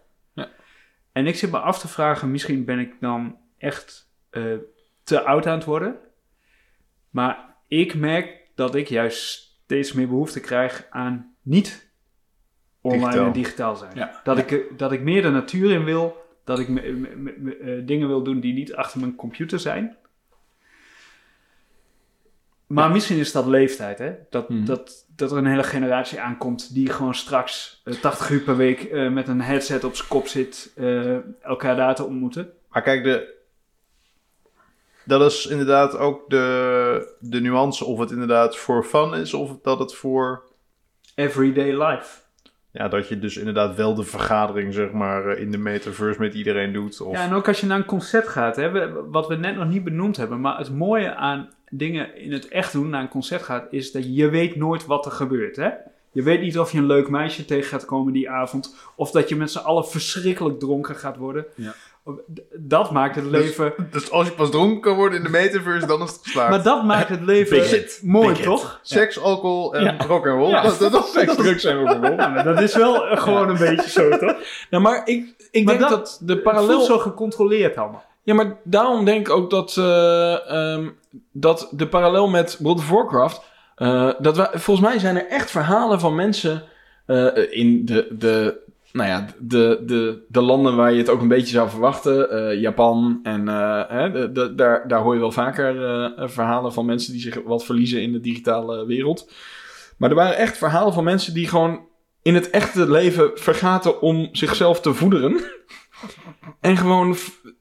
[1.12, 4.44] En ik zit me af te vragen, misschien ben ik dan echt eh,
[5.04, 5.96] te oud aan het worden.
[7.10, 11.92] Maar ik merk dat ik juist steeds meer behoefte krijg aan niet
[12.82, 13.26] online Digitaal.
[13.28, 13.92] en digitaal zijn.
[13.96, 14.20] Ja.
[14.24, 16.20] Dat, Ik, eh, dat ik meer de natuur in wil.
[16.44, 19.60] Dat ik me- me- me- me- eh, dingen wil doen die niet achter mijn computer
[19.60, 19.98] zijn.
[22.74, 24.14] Maar misschien is dat leeftijd, hè?
[24.30, 24.66] Dat, Mhm.
[24.66, 28.84] dat, dat er een hele generatie aankomt die gewoon straks eh, 80 uur per week
[28.84, 32.50] eh, met een headset op zijn kop zit, eh, elkaar daar te ontmoeten.
[32.70, 33.40] Maar kijk, de,
[35.06, 39.80] dat is inderdaad ook de, de nuance of het inderdaad voor fun is of dat
[39.80, 40.44] het voor...
[41.16, 42.20] Everyday life.
[42.72, 46.34] Ja, dat je dus inderdaad wel de vergadering, zeg maar, eh, in de metaverse met
[46.34, 47.02] iedereen doet.
[47.02, 47.16] Of...
[47.16, 49.84] Ja, en ook als je naar een concert gaat, hè, wat we net nog niet
[49.84, 53.66] benoemd hebben, maar het mooie aan dingen in het echt doen, naar een concert gaat,
[53.70, 55.56] is dat je weet nooit wat er gebeurt.
[55.56, 55.70] Hè?
[56.12, 59.30] Je weet niet of je een leuk meisje tegen gaat komen die avond, of dat
[59.30, 61.46] je met z'n allen verschrikkelijk dronken gaat worden.
[61.56, 61.74] Ja.
[62.58, 63.74] Dat maakt het leven.
[63.92, 66.50] Dus als je pas dronken kan worden in de metaverse, dan is het geslaagd.
[66.50, 68.00] Maar dat maakt het leven Big hit.
[68.04, 68.46] mooi, Big hit.
[68.46, 68.80] toch?
[68.84, 69.96] Seks, alcohol en Ja.
[70.08, 70.50] rock and roll.
[70.50, 70.62] Ja.
[70.62, 72.16] Dat, dat, dat, Seks, drugs en rock'n'roll.
[72.16, 74.36] Ja, maar dat is wel eh, gewoon een beetje zo, toch?
[74.70, 76.82] Nou, maar ik, ik Maar denk dat- dat, de parallel...
[76.82, 78.04] zo gecontroleerd allemaal.
[78.24, 80.90] Ja, maar daarom denk ik ook dat, eh, ehm,
[81.32, 83.42] dat de parallel met World of Warcraft...
[83.76, 86.64] eh, dat volgens mij zijn er echt verhalen van mensen
[87.06, 88.60] eh, in de, de,
[88.92, 92.60] nou ja, de, de, de landen waar je het ook een beetje zou verwachten.
[92.60, 93.48] Japan en
[93.88, 95.76] hè, daar, daar hoor je wel vaker
[96.30, 99.32] verhalen van mensen die zich wat verliezen in de digitale wereld.
[99.98, 101.90] Maar er waren echt verhalen van mensen die gewoon
[102.22, 105.40] in het echte leven vergaten om zichzelf te voederen.
[106.60, 107.16] En gewoon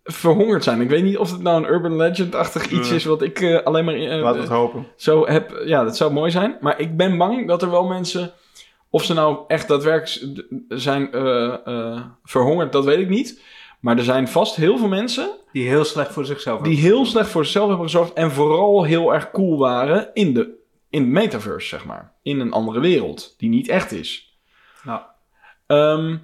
[0.04, 0.80] verhongerd zijn.
[0.80, 3.84] Ik weet niet of het nou een urban legend-achtig iets is wat ik eh, alleen
[3.84, 4.86] maar eh, Laat het hopen.
[4.96, 5.62] zo heb.
[5.64, 6.56] Ja, dat zou mooi zijn.
[6.60, 8.32] Maar ik ben bang dat er wel mensen.
[8.90, 13.42] Of ze nou echt daadwerkelijk zijn eh, eh, verhongerd, dat weet ik niet.
[13.80, 17.28] Maar er zijn vast heel veel mensen Die heel slecht voor zichzelf die heel slecht
[17.28, 18.12] voor zichzelf hebben gezorgd.
[18.12, 20.58] En vooral heel erg cool waren in de,
[20.90, 22.12] in de metaverse, zeg maar.
[22.22, 24.38] In een andere wereld, die niet echt is.
[24.84, 25.00] Nou,
[25.66, 26.16] Ehm,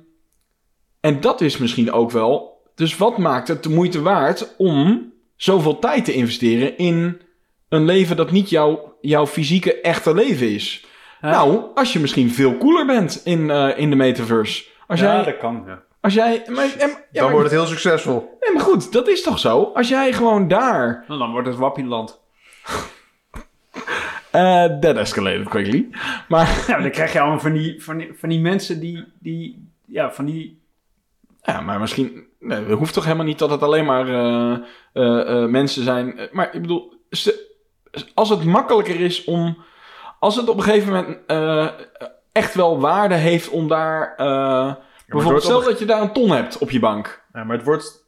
[1.00, 2.60] en dat is misschien ook wel.
[2.74, 7.20] Dus wat maakt het de moeite waard om zoveel tijd te investeren in
[7.68, 10.84] een leven dat niet jouw, jouw fysieke echte leven is?
[11.20, 14.64] Nou, als je misschien veel cooler bent in, eh, in de metaverse.
[14.86, 15.24] Als ja, jij.
[15.24, 15.62] dat kan.
[15.66, 15.82] Ja.
[16.00, 18.36] Als jij maar, en- ja, Dan maar- wordt het heel succesvol.
[18.40, 19.70] nee, maar goed, dat is toch zo?
[19.74, 21.04] Als jij gewoon daar.
[21.08, 22.20] Nou, dan wordt het Wappieland.
[24.30, 25.88] eh that escalated quickly.
[26.28, 29.04] Maar Ja, maar dan krijg je allemaal van die, van die, van die mensen die,
[29.18, 30.60] die, ja, van die...
[31.46, 32.26] Ja, maar misschien.
[32.38, 34.56] Nee, het hoeft toch helemaal niet dat het alleen maar eh,
[34.92, 36.28] eh, eh, mensen zijn.
[36.32, 36.92] Maar ik bedoel,
[38.14, 39.64] als het makkelijker is om.
[40.20, 41.18] Als het op een gegeven moment
[42.32, 44.14] echt wel waarde heeft om daar.
[45.06, 47.24] bijvoorbeeld, stel dat je daar een ton hebt op je bank.
[47.32, 48.04] Ja, maar het wordt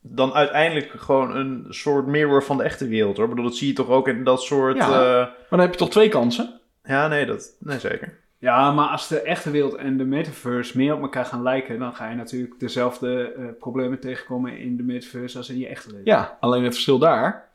[0.00, 3.24] dan uiteindelijk gewoon een soort mirror van de echte wereld, hoor.
[3.24, 4.76] Ik bedoel, dat zie je toch ook in dat soort...
[4.76, 4.88] Ja.
[4.88, 6.60] Ja, Maar dan heb je toch twee kansen?
[6.82, 8.23] ja nee, dat, nee, zeker.
[8.44, 11.94] Ja, maar als de echte wereld en de metaverse meer op elkaar gaan lijken, dan
[11.94, 16.04] ga je natuurlijk dezelfde eh, problemen tegenkomen in de metaverse als in je echte leven.
[16.04, 17.52] Ja, alleen het verschil daar.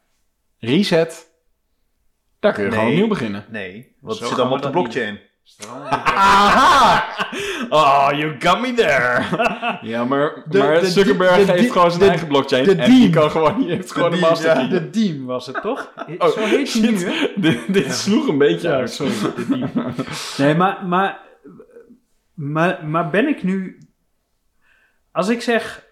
[0.58, 1.32] Reset.
[2.40, 3.46] Daar kun je gewoon opnieuw beginnen.
[3.50, 5.20] Nee, want het zit allemaal op de blockchain.
[5.90, 7.04] Aha!
[7.70, 9.24] Oh, you got me there.
[9.82, 12.64] ja, maar, De- maar de- Zuckerberg de- de- heeft gewoon zijn de- eigen blockchain.
[12.64, 14.68] de en die kan gewoon, die heeft gewoon de, master ja.
[14.68, 15.92] De Diem was het toch?
[16.18, 17.06] Oh, Zo heet hij nu, shit.
[17.06, 17.28] hè?
[17.42, 18.92] dit dit sloeg een beetje Ja, uit.
[18.92, 19.70] sorry, de Diem.
[20.38, 21.20] Nee, maar, maar,
[22.34, 23.78] maar, maar ben ik nu...
[25.12, 25.84] Als ik zeg,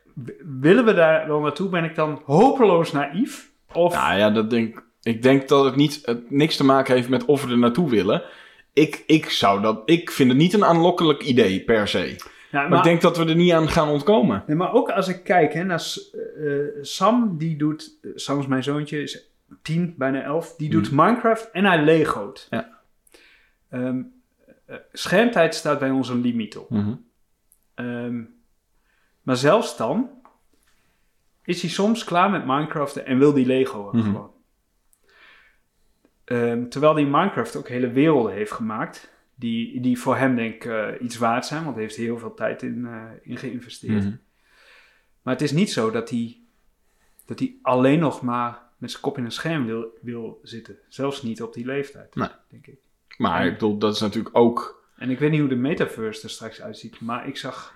[0.60, 1.70] willen we daar wel naartoe?
[1.70, 3.50] Ben ik dan hopeloos naïef?
[3.74, 7.10] Of Nou ja, dat denk, ik denk dat het, niet, het niks te maken heeft
[7.10, 8.24] met of we er naartoe willen.
[8.78, 12.00] Ik, ik, zou dat, ik vind het niet een aanlokkelijk idee per se.
[12.52, 14.44] Ja, Maar, maar, ik denk dat we er niet aan gaan ontkomen.
[14.48, 18.40] nee, maar ook als ik kijk hè, naar S- eh, Sam, die doet, eh, Sam
[18.40, 19.30] is mijn zoontje, is
[19.62, 22.48] tien, bijna elf, die doet Minecraft en hij legoot.
[22.50, 22.70] Ja.
[23.70, 24.02] Ehm,
[24.66, 26.70] eh, schermtijd staat bij ons een limiet op.
[26.70, 26.94] Mhm.
[27.76, 28.22] Ehm,
[29.22, 30.10] maar zelfs dan
[31.44, 34.04] is hij soms klaar met Minecraft en wil die Lego Mhm.
[34.04, 34.32] gewoon.
[36.28, 39.16] Ehm, terwijl hij in Minecraft ook hele werelden heeft gemaakt.
[39.36, 41.64] Die, die voor hem denk ik eh, iets waard zijn.
[41.64, 44.04] Want hij heeft heel veel tijd in, eh, in geïnvesteerd.
[44.04, 44.16] Mhm.
[45.22, 46.40] Maar het is niet zo dat hij,
[47.26, 50.78] dat hij alleen nog maar met zijn kop in een scherm wil, wil zitten.
[50.88, 52.30] Zelfs niet op die leeftijd, Nee.
[52.50, 52.80] denk ik.
[53.18, 54.86] Maar ik bedoel, dat is natuurlijk ook...
[54.96, 57.74] En ik weet niet hoe de metaverse er straks uitziet, maar ik zag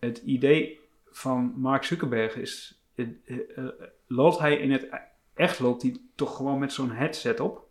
[0.00, 3.06] het idee van Mark Zuckerberg is, eh,
[4.06, 4.88] loopt hij in het
[5.34, 7.62] echt loopt hij toch gewoon met zo'n headset op?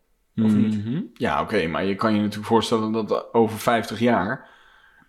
[0.43, 0.86] Of niet?
[0.86, 1.02] Mhm.
[1.13, 4.52] Ja, oké, maar je kan je natuurlijk voorstellen dat over 50 jaar...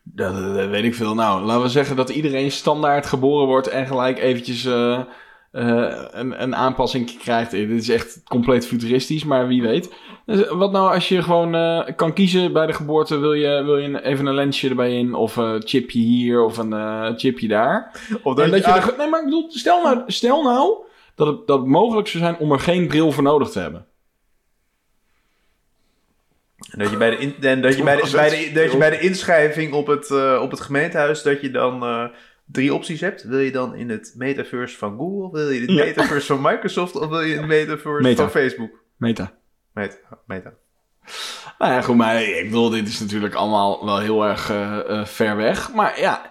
[0.06, 1.14] Dat, dat weet ik veel.
[1.14, 5.00] Nou, laten we zeggen dat iedereen standaard geboren wordt en gelijk eventjes eh,
[5.54, 7.50] eh, een, een aanpassing krijgt.
[7.50, 9.92] Dit is echt compleet futuristisch, maar wie weet.
[10.26, 13.76] Dus wat nou als je gewoon eh, kan kiezen bij de geboorte, wil je, wil
[13.76, 17.90] je even een lensje erbij in of een chipje hier of een eh, chipje daar.
[18.22, 20.84] Of En dat dat je, je nee, maar ik bedoel, stel nou, stel nou
[21.14, 23.86] dat, het, dat het mogelijk zou zijn om er geen bril voor nodig te hebben.
[26.70, 28.52] En dat je bij de, in- en dat je bij de, Was bij het de,
[28.52, 28.78] dat je stil?
[28.78, 32.04] bij de inschrijving op het, eh, op het gemeentehuis, dat je dan eh,
[32.44, 33.22] drie opties hebt.
[33.22, 35.84] Wil je dan in het metaverse van Google, wil je in het Ja.
[35.84, 38.22] metaverse van Microsoft of wil je in het metaverse Meta.
[38.22, 38.70] van Facebook?
[38.96, 39.32] Meta.
[39.72, 39.96] Meta.
[40.26, 40.52] Meta.
[41.58, 45.36] Nou ja, goed, maar ik bedoel, dit is natuurlijk allemaal wel heel erg eh, ver
[45.36, 45.72] weg.
[45.72, 46.30] Maar ja,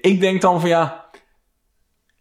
[0.00, 1.10] ik denk dan van ja,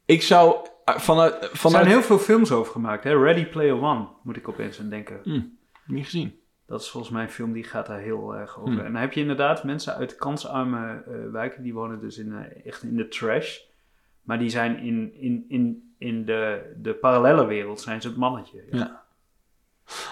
[0.05, 0.55] ik zou
[0.87, 1.33] eh, vanuit...
[1.63, 3.03] Er zijn heel veel films over gemaakt.
[3.03, 3.17] Hè?
[3.23, 5.51] Ready Player One moet ik opeens aan denken.
[5.85, 6.39] Niet gezien.
[6.65, 8.73] Dat is volgens mij een film die gaat daar heel erg over.
[8.73, 8.85] Hmm.
[8.85, 12.65] En dan heb je inderdaad mensen uit kansarme eh, wijken, die wonen dus in, eh,
[12.65, 13.57] echt in de trash.
[14.21, 18.63] Maar die zijn in, in, in, in de, de parallele wereld zijn ze het mannetje.
[18.71, 18.77] Ja.
[18.77, 19.03] Ja.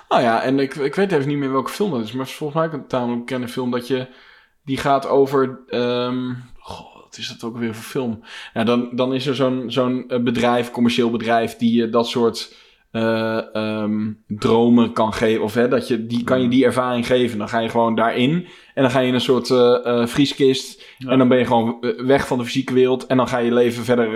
[0.09, 2.11] Nou ja, en ik, ik weet even niet meer welke film dat is.
[2.11, 4.07] Maar volgens mij een tamelijk bekende film dat je...
[4.63, 5.59] Die gaat over...
[5.67, 8.23] ehm, goh, wat is dat ook weer voor film?
[8.53, 11.57] Ja, dan, dan is er zo'n zo'n eh, bedrijf, commercieel bedrijf...
[11.57, 12.55] die je dat soort
[12.91, 15.43] eh, ehm, dromen kan geven.
[15.43, 17.37] Of hè, dat je, die, kan je die ervaring geven.
[17.37, 18.47] Dan ga je gewoon daarin.
[18.73, 20.83] En dan ga je in een soort eh, vrieskist.
[20.97, 21.09] Ja.
[21.09, 23.05] En dan ben je gewoon weg van de fysieke wereld.
[23.05, 24.11] En dan ga je leven verder...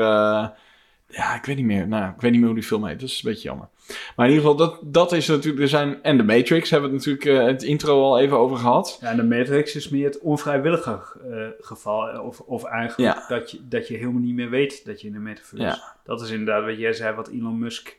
[1.07, 1.87] ja, ik weet niet meer.
[1.87, 2.99] Nou, ik weet niet meer hoe die film heet.
[2.99, 3.67] Dat is een beetje jammer.
[4.15, 5.61] Maar in ieder geval, dat, dat is natuurlijk...
[5.61, 8.57] Er zijn, en de Matrix hebben we het natuurlijk eh, het intro al even over
[8.57, 8.97] gehad.
[9.01, 10.99] Ja, en de Matrix is meer het onvrijwillige
[11.31, 12.09] eh, geval.
[12.09, 13.25] eh, Of, of eigenlijk Ja.
[13.35, 15.95] dat, je, dat je helemaal niet meer weet dat je in de metaverse Ja.
[16.03, 17.97] Dat is inderdaad wat jij zei, wat Elon Musk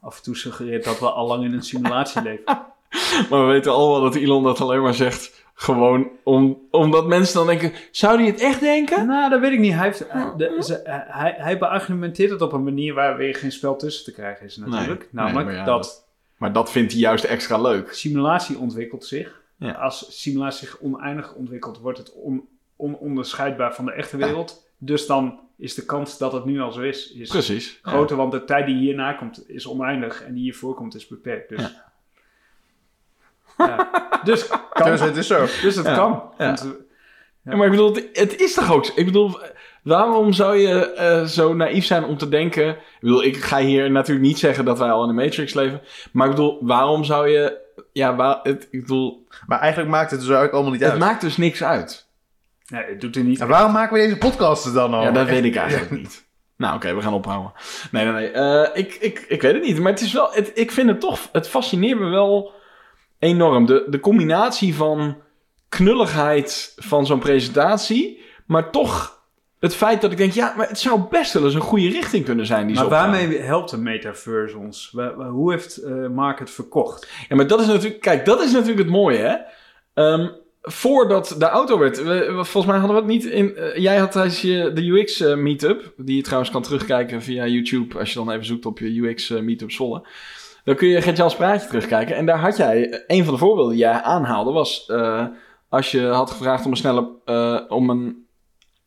[0.00, 2.44] af en toe suggereert dat we al lang in een simulatie leven.
[3.30, 5.44] Maar we weten allemaal dat Elon dat alleen maar zegt...
[5.60, 7.72] Gewoon om, omdat mensen dan denken...
[7.90, 9.06] Zou die het echt denken?
[9.06, 9.72] Nou, dat weet ik niet.
[9.74, 13.52] Hij, heeft, hij- de- ze- hij, hij beargumenteert het op een manier waar weer geen
[13.52, 15.00] spel tussen te krijgen is natuurlijk.
[15.00, 17.92] Nee, Namelijk nee, maar ja, dat Maar dat vindt hij juist extra leuk.
[17.92, 19.40] simulatie ontwikkelt zich.
[19.56, 19.72] Ja.
[19.72, 24.68] Als simulatie zich oneindig ontwikkelt, wordt het on, ononderscheidbaar van de echte wereld.
[24.78, 27.78] Dus dan is de kans dat het nu al zo is, is Precies.
[27.82, 28.16] groter.
[28.16, 31.48] Want de tijd die hierna komt is oneindig en die hiervoor komt is beperkt.
[31.48, 31.74] Dus,
[33.66, 33.90] ja.
[34.24, 35.40] Dus, kan, Dus het is zo.
[35.62, 35.94] dus het Ja.
[35.94, 36.22] kan.
[36.38, 36.68] Want, eh,
[37.44, 38.92] Ja, maar ik bedoel, het- het is toch ook zo?
[38.94, 39.38] Ik bedoel,
[39.82, 42.68] waarom zou je eh, zo naïef zijn om te denken...
[42.68, 45.80] Ik bedoel, ik ga hier natuurlijk niet zeggen dat wij al in de Matrix leven.
[46.12, 47.58] Maar ik bedoel, waarom zou je...
[47.92, 51.00] Ja, waar, het, ik bedoel, Maar eigenlijk maakt het dus eigenlijk allemaal niet het uit.
[51.00, 52.06] maakt dus niks uit.
[52.66, 55.02] nee, het doet er niet En waarom maken we deze podcast dan al?
[55.02, 56.24] Ja, dat weet ik eigenlijk niet.
[56.56, 57.52] Nou, oké, we gaan ophouden.
[57.90, 58.30] Nee, nee, nee.
[58.30, 59.78] eh, ik, ik, ik weet het niet.
[59.78, 60.28] Maar het is wel...
[60.32, 61.18] Het, ik vind het toch...
[61.32, 62.52] Het fascineert me wel
[63.20, 63.66] enorm.
[63.66, 65.16] De, de combinatie van
[65.68, 68.20] knulligheid van zo'n presentatie...
[68.46, 69.18] maar toch
[69.60, 70.32] het feit dat ik denk...
[70.32, 73.38] ja, maar het zou best wel eens een goede richting kunnen zijn die Maar waarmee
[73.38, 74.94] helpt de metaverse ons?
[75.30, 77.08] Hoe heeft eh, Mark het verkocht?
[77.28, 78.00] Ja, maar dat is natuurlijk...
[78.00, 79.36] Kijk, dat is natuurlijk het mooie, hè.
[79.94, 80.28] Ehm,
[80.62, 82.02] voordat de auto werd...
[82.02, 83.56] we- we- volgens mij hadden we het niet in...
[83.56, 85.92] eh, jij had tijdens je de UX eh, meetup...
[85.96, 87.98] die je trouwens kan terugkijken via YouTube...
[87.98, 90.02] als je dan even zoekt op je UX meetup Zwolle...
[90.70, 92.16] dan kun je Gert-Jans praatje terugkijken.
[92.16, 92.90] En daar had jij...
[92.90, 94.86] eh, een van de voorbeelden die jij aanhaalde was...
[94.86, 95.24] eh,
[95.68, 97.08] als je had gevraagd om een snelle...
[97.24, 98.26] eh, om een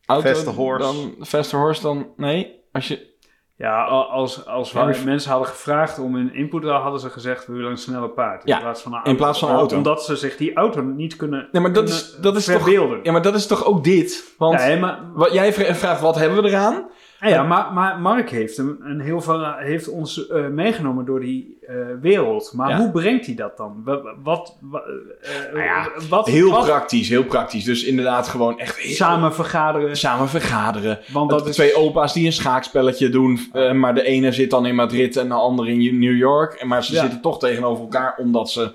[0.06, 0.28] auto...
[0.30, 0.86] Faster horse.
[0.86, 2.08] Dan, faster horse dan...
[2.18, 3.12] Nee, als je...
[3.56, 7.48] Ja, als, als we Ja, mensen hadden gevraagd om een input, dan hadden ze gezegd
[7.48, 8.44] we willen een snelle paard.
[8.44, 9.24] In Ja, plaats van een in auto.
[9.24, 9.76] plaats van een auto.
[9.78, 12.56] Omdat ze zich die auto niet kunnen, Nee, maar dat kunnen is, dat is toch...
[12.62, 13.00] verbeelden.
[13.04, 14.34] Ja, maar dat is toch ook dit?
[14.38, 14.58] Want...
[14.58, 16.90] Nee, maar Wat, jij vra- vraagt, wat hebben we eraan?
[17.24, 21.20] Ah ja, maar, maar Mark heeft, een, een heel veel, heeft ons eh, meegenomen door
[21.20, 22.52] die eh, wereld.
[22.56, 22.78] Maar Ja.
[22.78, 23.84] hoe brengt hij dat dan?
[24.24, 27.64] Wat, eh, Nou ja, wat, Heel wat- praktisch, heel praktisch.
[27.64, 29.98] Dus inderdaad gewoon echt heel- samen vergaderen.
[29.98, 31.00] samen vergaderen.
[31.12, 33.40] Want dat is twee opa's die een schaakspelletje doen.
[33.74, 36.54] maar de ene zit dan in Madrid en de andere in New York.
[36.54, 37.02] En Maar ze Ja.
[37.02, 38.72] zitten toch tegenover elkaar omdat ze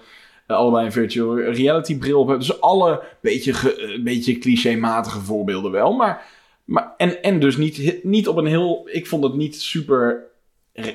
[0.46, 2.46] allebei een virtual reality bril op hebben.
[2.46, 5.92] Dus alle beetje, ge- beetje clichématige voorbeelden wel.
[5.92, 6.22] Maar,
[6.68, 8.88] maar, en, en dus niet, niet op een heel...
[8.90, 10.26] Ik vond het niet super...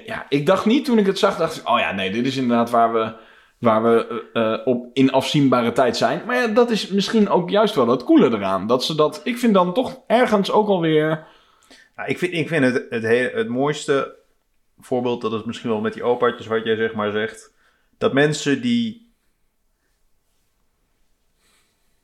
[0.05, 1.69] Ja, ik dacht niet toen ik het zag, dacht ik...
[1.69, 3.13] Oh ja, nee, dit is inderdaad waar we,
[3.57, 6.21] waar we eh, eh, op in afzienbare tijd zijn.
[6.25, 8.67] Maar ja, dat is misschien ook juist wel het coole eraan.
[8.67, 9.21] Dat ze dat...
[9.23, 11.27] Ik vind dan toch ergens ook alweer...
[11.95, 14.15] Nou, ik vind, ik vind het, het, hele, het mooiste
[14.79, 17.53] voorbeeld, dat is misschien wel met die opaatjes wat jij zeg maar zegt.
[17.97, 19.13] Dat mensen die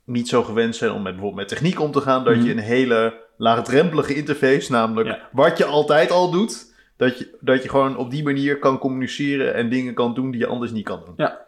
[0.04, 2.46] niet zo gewend zijn om met, bijvoorbeeld met techniek om te gaan, dat Mhm.
[2.46, 5.30] je een hele laagdrempelige interface, namelijk Ja.
[5.32, 9.54] wat je altijd al doet, dat je, dat je gewoon op die manier kan communiceren
[9.54, 11.14] en dingen kan doen die je anders niet kan doen.
[11.18, 11.46] Ja.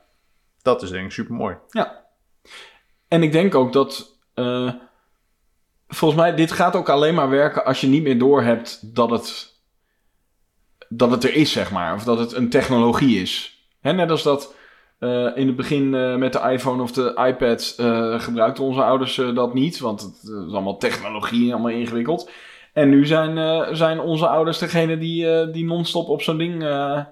[0.62, 1.56] Dat is denk ik super mooi.
[3.08, 4.18] En ik denk ook dat.
[4.34, 4.74] eh,
[5.88, 9.50] volgens mij, dit gaat ook alleen maar werken als je niet meer doorhebt dat het.
[10.90, 11.94] dat het er is, zeg maar.
[11.94, 13.64] Of dat het een technologie is.
[13.82, 14.56] Hè, net als dat.
[15.02, 19.16] Eh, in het begin eh, met de iPhone of de iPad eh, gebruikten onze ouders
[19.16, 19.80] dat niet.
[19.80, 22.30] Want het is allemaal technologie, allemaal ingewikkeld.
[22.74, 26.66] En nu zijn, zijn onze ouders degene die, die non-stop op zo'n ding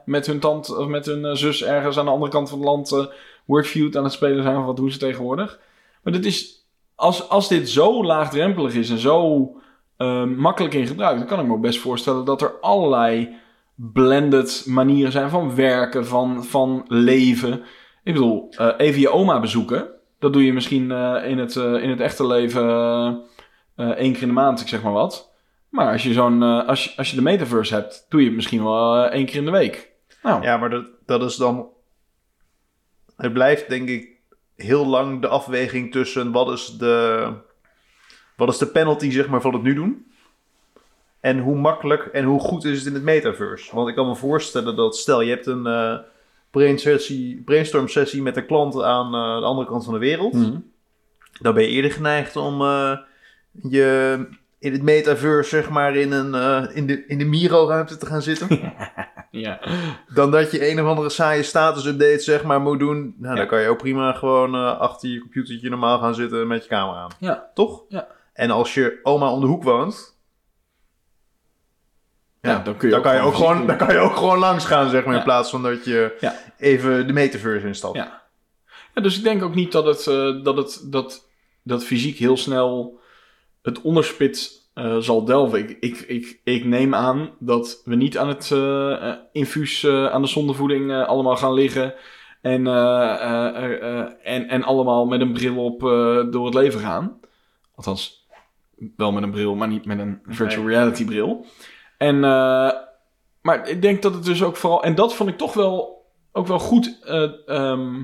[0.05, 3.09] met hun tante of met hun zus ergens aan de andere kant van het land
[3.45, 4.57] Wordfeud aan het spelen zijn.
[4.57, 5.59] Of wat doen ze tegenwoordig?
[6.03, 9.51] Maar dit is, als, als dit zo laagdrempelig is en zo
[10.35, 13.29] makkelijk in gebruik, dan kan ik me best voorstellen dat er allerlei
[13.75, 17.63] blended manieren zijn van werken, van, van leven.
[18.09, 21.83] Ik bedoel, eh, even je oma bezoeken, dat doe je misschien eh, in, het, eh,
[21.83, 22.63] in het echte leven
[23.75, 25.31] één keer in de maand, ik zeg maar wat.
[25.69, 29.05] Maar als je, zo'n, als, als je de metaverse hebt, doe je het misschien wel
[29.05, 29.91] één keer in de week.
[30.23, 31.67] Nou, Ja, maar dat, dat is dan.
[33.17, 34.09] Het blijft denk ik
[34.55, 37.27] heel lang de afweging tussen wat is de.
[38.35, 40.11] Wat is de penalty, zeg maar, van het nu doen?
[41.19, 43.75] En hoe makkelijk en hoe goed is het in het metaverse?
[43.75, 45.67] Want ik kan me voorstellen dat, stel je hebt een
[46.51, 50.33] brain sessie, brainstorm sessie met een klant aan eh, de andere kant van de wereld.
[50.33, 50.57] mhm.
[51.41, 52.97] Dan ben je eerder geneigd om eh,
[53.69, 54.17] je
[54.59, 58.21] in het metaverse, zeg maar, in, een, eh, in de, in de Miro-ruimte te gaan
[58.21, 58.47] zitten.
[59.31, 59.59] ja.
[60.13, 63.15] dan dat je een of andere saaie status-update, zeg maar, moet doen.
[63.17, 63.39] Nou, Ja.
[63.39, 66.69] dan kan je ook prima gewoon eh, achter je computertje normaal gaan zitten met je
[66.69, 67.11] camera aan.
[67.19, 67.49] Ja.
[67.53, 67.83] Toch?
[67.89, 68.07] Ja.
[68.33, 70.18] En als je oma om de hoek woont,
[72.41, 74.15] ja, Ja, dan kun je dan, ook kan je ook gewoon, dan kan je ook
[74.15, 75.19] gewoon langs gaan, zeg maar, Ja.
[75.19, 76.35] in plaats van dat je Ja.
[76.57, 77.95] even de metaverse instapt.
[77.95, 78.21] Ja.
[78.95, 81.29] Ja, dus ik denk ook niet dat het, eh, dat, het dat,
[81.63, 82.99] dat fysiek heel snel
[83.61, 85.59] het onderspit eh, zal delven.
[85.59, 90.27] Ik, ik, ik, ik neem aan dat we niet aan het eh, infuus aan de
[90.27, 91.93] zondevoeding allemaal gaan liggen.
[92.41, 92.67] En,
[94.23, 95.79] en, en allemaal met een bril op
[96.31, 97.19] door het leven gaan.
[97.75, 98.27] Althans,
[98.95, 101.45] wel met een bril, maar niet met een virtual reality bril.
[101.99, 102.71] En, eh,
[103.41, 104.83] maar ik denk dat het dus ook vooral...
[104.83, 108.03] En dat vond ik toch wel, ook wel goed eh, ehm,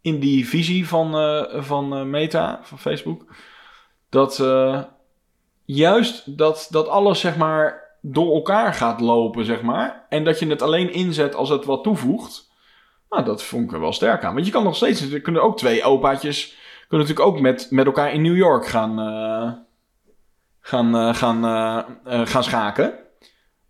[0.00, 3.34] in die visie van, eh, van Meta, van Facebook.
[4.08, 4.44] Dat
[5.64, 10.06] juist dat, dat alles, zeg maar, door elkaar gaat lopen, zeg maar.
[10.08, 12.50] En dat je het alleen inzet als het wat toevoegt.
[13.10, 14.34] Nou, dat vond ik er wel sterk aan.
[14.34, 15.12] Want je kan nog steeds...
[15.12, 16.56] Er kunnen ook twee opaatjes...
[16.88, 18.96] Kunnen natuurlijk ook met, met elkaar in New York gaan...
[20.60, 21.44] gaan, gaan,
[22.26, 23.08] gaan schaken.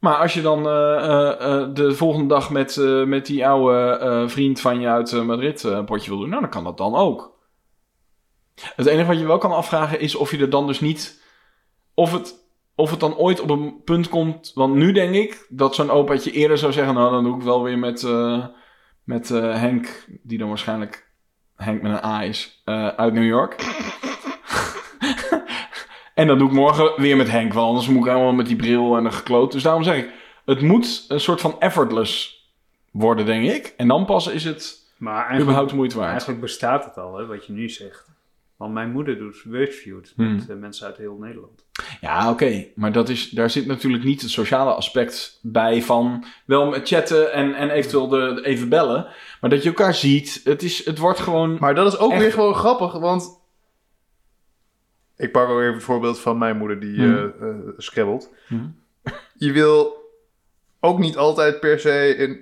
[0.00, 4.60] Maar als je dan eh, eh, eh, de volgende dag met, met die oude vriend
[4.60, 7.38] van je uit Madrid een potje wil doen, nou, dan kan dat dan ook.
[8.76, 11.22] Het enige wat je wel kan afvragen is of je er dan dus niet.
[11.94, 12.34] Of het,
[12.74, 14.50] of het dan ooit op een punt komt.
[14.54, 17.62] Want nu denk ik dat zo'n opaatje eerder zou zeggen: Nou, dan doe ik wel
[17.62, 18.06] weer met,
[19.04, 21.10] met Henk, die dan waarschijnlijk
[21.54, 22.62] Henk met een A is,
[22.96, 23.56] uit New York.
[26.20, 28.56] En dan doe ik morgen weer met Henk, want anders moet ik helemaal met die
[28.56, 29.52] bril en een gekloot.
[29.52, 30.10] Dus daarom zeg ik,
[30.44, 32.44] het moet een soort van effortless
[32.90, 33.74] worden, denk ik.
[33.76, 36.10] En dan pas is het Maar eigenlijk, überhaupt de moeite waard.
[36.10, 38.08] eigenlijk bestaat het al, hè, wat je nu zegt.
[38.56, 40.44] Want mijn moeder doet Wordfeud met Hmm.
[40.48, 41.64] eh, mensen uit heel Nederland.
[42.00, 42.66] Ja, oké.
[42.74, 46.24] Maar dat is, daar zit natuurlijk niet het sociale aspect bij van...
[46.44, 49.06] Wel met chatten en, en eventueel de, de even bellen.
[49.40, 50.40] Maar dat je elkaar ziet.
[50.44, 51.56] Het, is, het wordt gewoon...
[51.60, 52.20] Maar dat is ook Echt.
[52.20, 53.39] weer gewoon grappig, want...
[55.20, 57.30] Ik pak ook even het voorbeeld van mijn moeder die eh eh,
[57.76, 58.30] scrabbelt.
[58.46, 58.74] Hmm.
[59.34, 59.98] Je wil
[60.80, 62.40] ook niet altijd per se in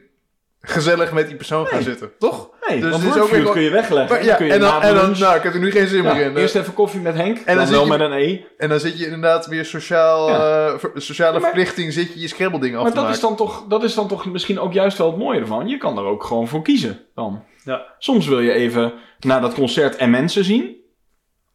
[0.60, 2.50] gezellig met die persoon gaan zitten, toch?
[2.68, 4.16] Nee, Dus want het is ook Wordfeud weer kun je wegleggen.
[4.16, 5.86] Maar ja, kun je en dan, na en dan nou, ik heb er nu geen
[5.86, 6.36] zin ja, meer in.
[6.36, 8.40] eerst even koffie met Henk, dan en dan, zit wel je- met een E.
[8.56, 10.66] En dan zit je inderdaad weer sociaal, Ja.
[10.68, 13.20] eh, ver- sociale maar- verplichting, zit je je scrabbelding af Maar te dat maken.
[13.22, 15.68] is, dan toch, dat is dan toch misschien ook juist wel het mooie ervan.
[15.68, 17.44] Je kan er ook gewoon voor kiezen dan.
[17.64, 17.84] Ja.
[17.98, 20.76] Soms wil je even naar dat concert en mensen zien.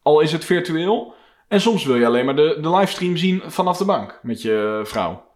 [0.03, 1.13] Al is het virtueel.
[1.47, 4.19] En soms wil je alleen maar de, de livestream zien vanaf de bank.
[4.23, 5.31] Met je vrouw.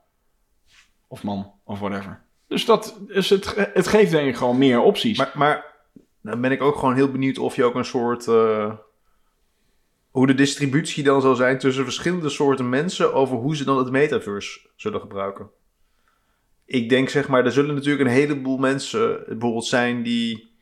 [1.08, 1.52] Of man.
[1.64, 2.22] Of whatever.
[2.48, 5.18] Dus dat is het, het geeft denk ik gewoon meer opties.
[5.18, 5.66] Maar, maar
[6.22, 8.28] dan ben ik ook gewoon heel benieuwd of je ook een soort...
[8.28, 8.74] eh,
[10.12, 13.14] hoe de distributie dan zal zijn tussen verschillende soorten mensen...
[13.14, 15.50] over hoe ze dan het metaverse zullen gebruiken.
[16.66, 20.04] Ik denk zeg maar, er zullen natuurlijk een heleboel mensen bijvoorbeeld zijn...
[20.04, 20.56] die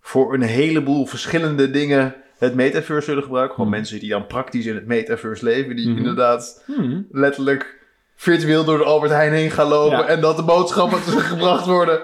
[0.00, 3.54] voor een heleboel verschillende dingen het metaverse zullen gebruiken.
[3.54, 3.78] Gewoon Mhm.
[3.78, 5.76] mensen die dan praktisch in het metaverse leven...
[5.76, 5.98] die Mhm.
[5.98, 7.06] inderdaad Hmm.
[7.10, 7.82] letterlijk
[8.16, 10.06] virtueel door de Albert Heijn heen gaan lopen Ja.
[10.06, 10.98] en dat de boodschappen
[11.32, 12.00] gebracht worden.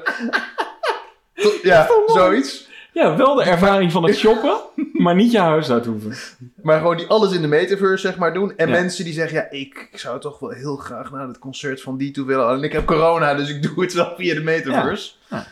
[1.35, 2.69] Tot- ja, zoiets.
[2.93, 4.57] Ja, wel de ervaring van het shoppen.
[4.93, 6.15] maar niet je huis uit hoeven.
[6.63, 8.53] Maar gewoon die alles in de metaverse zeg maar doen.
[8.57, 8.73] En Ja.
[8.81, 11.97] mensen die zeggen, ja, ik, ik zou toch wel heel graag naar het concert van
[11.97, 12.49] die toe willen.
[12.49, 15.13] En ik heb corona, dus ik doe het wel via de metaverse.
[15.31, 15.47] Ja.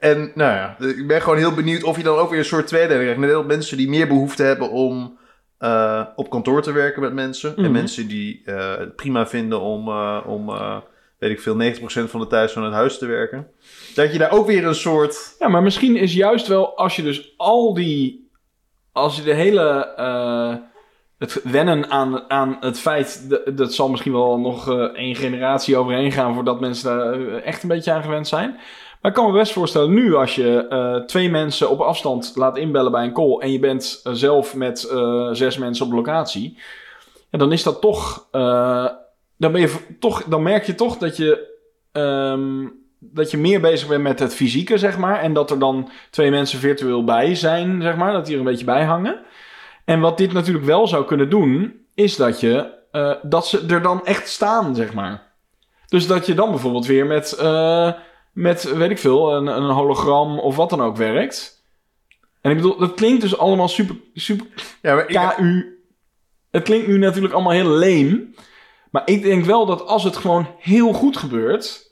[0.00, 2.66] En nou ja, ik ben gewoon heel benieuwd of je dan ook weer een soort
[2.66, 3.20] tweedeling krijgt.
[3.20, 5.18] Net als mensen die meer behoefte hebben om
[5.58, 7.56] eh, op kantoor te werken met mensen.
[7.56, 7.72] En Mhm.
[7.72, 10.50] mensen die eh, het prima vinden om, eh, om
[11.18, 13.46] weet ik veel, 90% van de tijd vanuit huis te werken.
[13.94, 15.34] Dat je daar ook weer een soort...
[15.38, 18.30] Ja, maar misschien is juist wel als je dus al die.
[18.92, 20.68] Als je de hele.
[21.18, 23.30] het wennen aan, aan het feit.
[23.30, 26.34] Dat, dat zal misschien wel nog één generatie overheen gaan.
[26.34, 28.58] voordat mensen daar echt een beetje aan gewend zijn.
[29.00, 32.56] Maar ik kan me best voorstellen, nu als je eh, twee mensen op afstand laat
[32.56, 33.38] inbellen bij een call.
[33.38, 36.58] en je bent eh, zelf met eh, zes mensen op locatie.
[37.30, 38.28] Dan is dat toch.
[39.36, 41.58] dan, ben je toch dan merk je toch dat je.
[41.92, 42.66] ehm,
[43.02, 45.20] dat je meer bezig bent met het fysieke, zeg maar.
[45.20, 48.12] En dat er dan twee mensen virtueel bij zijn, zeg maar.
[48.12, 49.20] Dat die er een beetje bij hangen.
[49.84, 52.70] En wat dit natuurlijk wel zou kunnen doen, is dat je...
[53.22, 55.32] dat ze er dan echt staan, zeg maar.
[55.88, 57.38] Dus dat je dan bijvoorbeeld weer met...
[58.32, 61.62] met, weet ik veel, een, een hologram of wat dan ook werkt.
[62.40, 63.96] En ik bedoel, dat klinkt dus allemaal super...
[64.14, 64.46] super
[64.82, 65.78] Ja, maar ik- KU.
[66.50, 68.34] Het klinkt nu natuurlijk allemaal heel leem.
[68.90, 71.90] Maar ik denk wel dat als het gewoon heel goed gebeurt,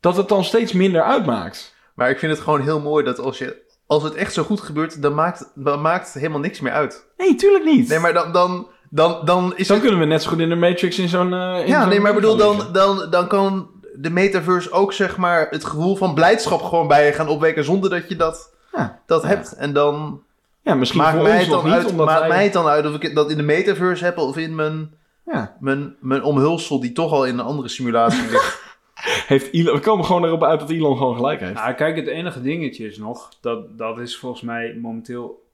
[0.00, 1.74] dat het dan steeds minder uitmaakt.
[1.94, 4.60] Maar ik vind het gewoon heel mooi dat als, je, als het echt zo goed
[4.60, 7.06] gebeurt, dan maakt, dan maakt het helemaal niks meer uit.
[7.16, 7.88] Nee, tuurlijk niet.
[7.88, 9.86] Nee, maar dan, dan, dan, dan is dan het...
[9.86, 11.32] kunnen we net zo goed in de Matrix in zo'n.
[11.34, 15.64] eh, Ja, nee, maar bedoel, dan, dan, dan kan de metaverse ook zeg maar het
[15.64, 19.00] gevoel van blijdschap gewoon bij je gaan opwekken zonder dat je dat, Ja.
[19.06, 19.28] dat Ja.
[19.28, 19.52] hebt.
[19.52, 20.22] En dan
[20.62, 22.28] Ja, misschien maakt mij, het dan niet, uit, omdat maakt wij...
[22.28, 24.94] mij het dan uit of ik het- dat in de metaverse heb of in mijn,
[25.26, 25.56] Ja.
[25.60, 28.60] mijn, mijn omhulsel die toch al in een andere simulatie ligt.
[29.26, 29.74] Heeft Elon...
[29.74, 31.54] We komen gewoon erop uit dat Elon gewoon gelijk heeft.
[31.54, 35.46] Nou, kijk, het enige dingetje is nog, dat, dat is volgens mij momenteel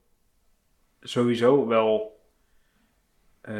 [1.00, 2.16] sowieso wel
[3.40, 3.54] eh,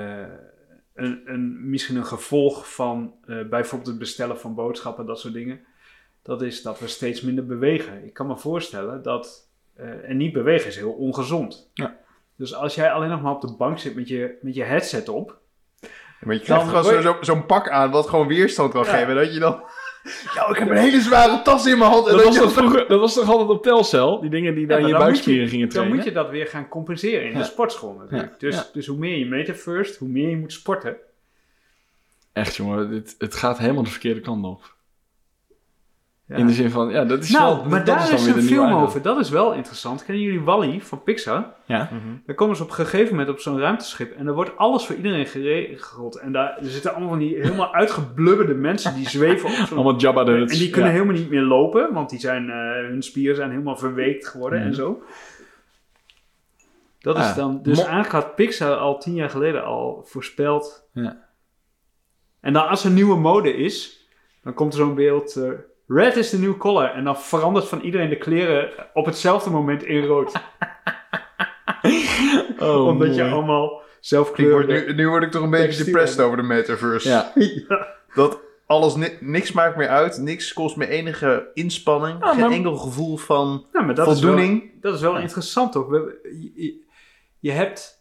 [0.98, 5.60] een, een, misschien een gevolg van eh, bijvoorbeeld het bestellen van boodschappen, dat soort dingen.
[6.22, 8.04] Dat is dat we steeds minder bewegen.
[8.04, 11.70] Ik kan me voorstellen dat, eh, en niet bewegen is heel ongezond.
[11.74, 11.96] Ja.
[12.36, 15.08] Dus als jij alleen nog maar op de bank zit met je, met je headset
[15.08, 15.38] op,
[16.20, 18.90] Maar je krijgt gewoon word zo- zo'n pak aan wat gewoon weerstand kan Ja.
[18.90, 19.14] geven.
[19.14, 19.62] Dat je dan...
[20.34, 22.06] Ja, ik heb een hele zware tas in mijn hand.
[22.06, 24.20] En Dat was, toch vroeger, dat was toch altijd op Telcel?
[24.20, 25.96] Die dingen die dan Ja, je dan buikspieren je- gingen dan trainen?
[25.96, 27.38] moet je dat weer gaan compenseren in Ja.
[27.38, 28.30] de sportschool natuurlijk.
[28.30, 28.38] Ja.
[28.38, 28.66] Dus, Ja.
[28.72, 30.96] dus hoe meer je metaverse, hoe meer je moet sporten.
[32.32, 34.74] Echt jongen, dit, het gaat helemaal de verkeerde kant op.
[36.28, 36.36] Ja.
[36.36, 37.64] In de zin van, ja, dat is nou, wel...
[37.68, 39.02] maar dat daar dan is, weer de een film over.
[39.02, 40.04] Dat is wel interessant.
[40.04, 41.54] Kennen jullie Wally van Pixar?
[41.64, 41.88] Ja?
[42.26, 44.96] Dan komen ze op een gegeven moment op zo'n ruimteschip en er wordt alles voor
[44.96, 46.16] iedereen geregeld.
[46.16, 49.76] En daar er zitten allemaal van die helemaal uitgeblubberde mensen die zweven op zo'n...
[49.78, 50.96] Allemaal Jabba de En die kunnen ja.
[50.96, 54.68] helemaal niet meer lopen, want die zijn, eh, hun spieren zijn helemaal verweekt geworden Mhm.
[54.68, 55.02] en zo.
[56.98, 57.60] Dat is Ah, dan...
[57.62, 60.88] Dus eigenlijk had Pixar al tien jaar geleden al voorspeld.
[60.92, 61.26] Ja.
[62.40, 64.06] En dan als er nieuwe mode is,
[64.42, 65.36] dan komt er zo'n beeld...
[65.36, 65.50] eh,
[65.88, 66.90] Red is the new color.
[66.90, 70.32] En dan verandert van iedereen de kleren op hetzelfde moment in rood.
[72.58, 74.84] Oh, Omdat je allemaal Ik word zelfkleurende...
[74.86, 77.08] nu, nu word ik toch een beetje depressed over de metaverse.
[77.68, 77.86] Ja.
[78.14, 80.18] Dat alles, ni- niks maakt meer uit.
[80.18, 82.16] Niks kost meer enige inspanning.
[82.24, 84.60] Ja, geen maar- enkel gevoel van Ja, maar dat Is voldoening.
[84.60, 85.86] wel, dat is wel interessant toch?
[85.88, 86.84] We, je, je-
[87.38, 87.97] je hebt...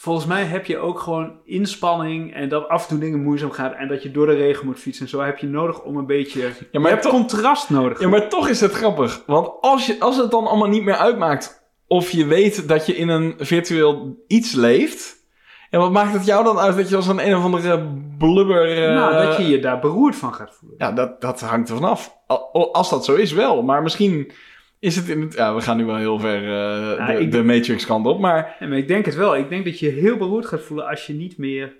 [0.00, 3.74] Volgens mij heb je ook gewoon inspanning en dat af en toe dingen moeizaam gaat
[3.74, 6.06] en dat je door de regen moet fietsen en zo heb je nodig om een
[6.06, 6.40] beetje...
[6.40, 8.00] Ja, je maar hebt toch- contrast nodig.
[8.00, 9.22] Ja, maar toch is het grappig.
[9.26, 12.96] Want als, je, als het dan allemaal niet meer uitmaakt of je weet dat je
[12.96, 15.16] in een virtueel iets leeft,
[15.70, 17.86] En wat maakt het jou dan uit dat je als een een of andere
[18.18, 18.82] blubber...
[18.84, 20.78] eh, nou, dat je je daar beroerd van gaat voelen.
[20.78, 22.16] Ja, dat, dat hangt er vanaf.
[22.26, 23.62] Al- Als dat zo is, wel.
[23.62, 24.32] Maar misschien
[24.78, 25.34] is het in het...
[25.34, 28.20] Ja, we gaan nu wel heel ver eh, de, Matrix kant op.
[28.20, 29.36] Maar maar ik denk het wel.
[29.36, 31.72] Ik denk dat je je heel beroerd gaat voelen als je niet meer...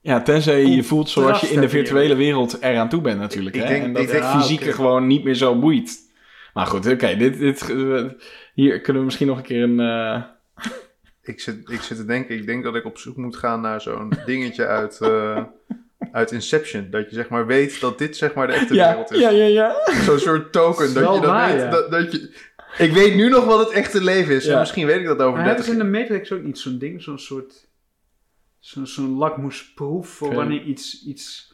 [0.00, 3.56] ja, tenzij je je voelt zoals je in de virtuele wereld eraan toe bent natuurlijk.
[3.56, 3.68] Ik hè?
[3.68, 5.98] denk- en dat ik het denk- fysieke Ah, gewoon niet meer zo boeit.
[6.54, 7.16] Maar goed, oké.
[7.16, 8.04] dit, dit, eh,
[8.54, 9.80] hier kunnen we misschien nog een keer een...
[9.80, 10.22] eh,
[11.22, 13.80] Ik zit, ik zit te denken, ik denk dat ik op zoek moet gaan naar
[13.80, 15.42] zo'n dingetje uit, eh,
[16.12, 16.90] uit Inception.
[16.90, 19.18] Dat je zeg maar weet dat dit zeg maar de echte ja, wereld is.
[19.20, 19.74] ja, ja, ja.
[20.04, 20.94] Zo'n soort token.
[20.94, 21.70] Dat je dan waar, weet ja.
[21.70, 22.36] dat, dat je...
[22.78, 24.44] Ik weet nu nog wat het echte leven is.
[24.44, 24.52] Ja.
[24.52, 26.58] En misschien weet ik dat over Maar hebben 30 ze in de Matrix ook niet
[26.58, 27.02] zo'n ding?
[27.02, 27.66] Zo'n soort...
[28.58, 31.04] Zo'n zo'n lakmoesproef voor wanneer iets...
[31.06, 31.50] iets...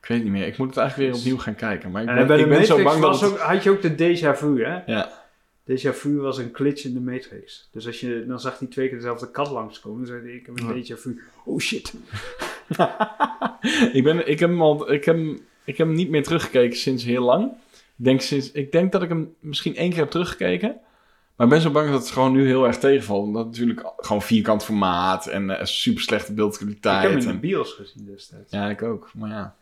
[0.00, 0.46] Ik weet niet meer.
[0.46, 1.90] Ik moet het eigenlijk weer opnieuw gaan kijken.
[1.90, 3.70] Maar ik En ben, bij de ik ben zo bang dat het- ook, had je
[3.70, 4.78] ook de déjà vu, hè?
[4.86, 5.26] Ja.
[5.70, 7.68] Déjà vu was een glitch in de Matrix.
[7.72, 9.98] Dus als je, dan zag hij twee keer dezelfde kat langskomen.
[9.98, 11.22] Dan zei hij, ik heb een déjà vu.
[11.44, 11.92] Oh shit.
[13.98, 15.16] ik, ben, ik, heb hem al, ik, heb,
[15.64, 17.50] ik heb hem niet meer teruggekeken sinds heel lang.
[17.98, 20.76] Ik denk, sinds, ik denk dat ik hem misschien één keer heb teruggekeken.
[21.36, 23.24] Maar ik ben zo bang dat het gewoon nu heel erg tegenvalt.
[23.24, 27.02] Omdat het natuurlijk gewoon vierkant formaat en eh, super slechte Ik beeldkwaliteit.
[27.02, 28.52] heb hem in de bios gezien destijds.
[28.52, 29.10] ja, ik ook.
[29.14, 29.56] Maar ja,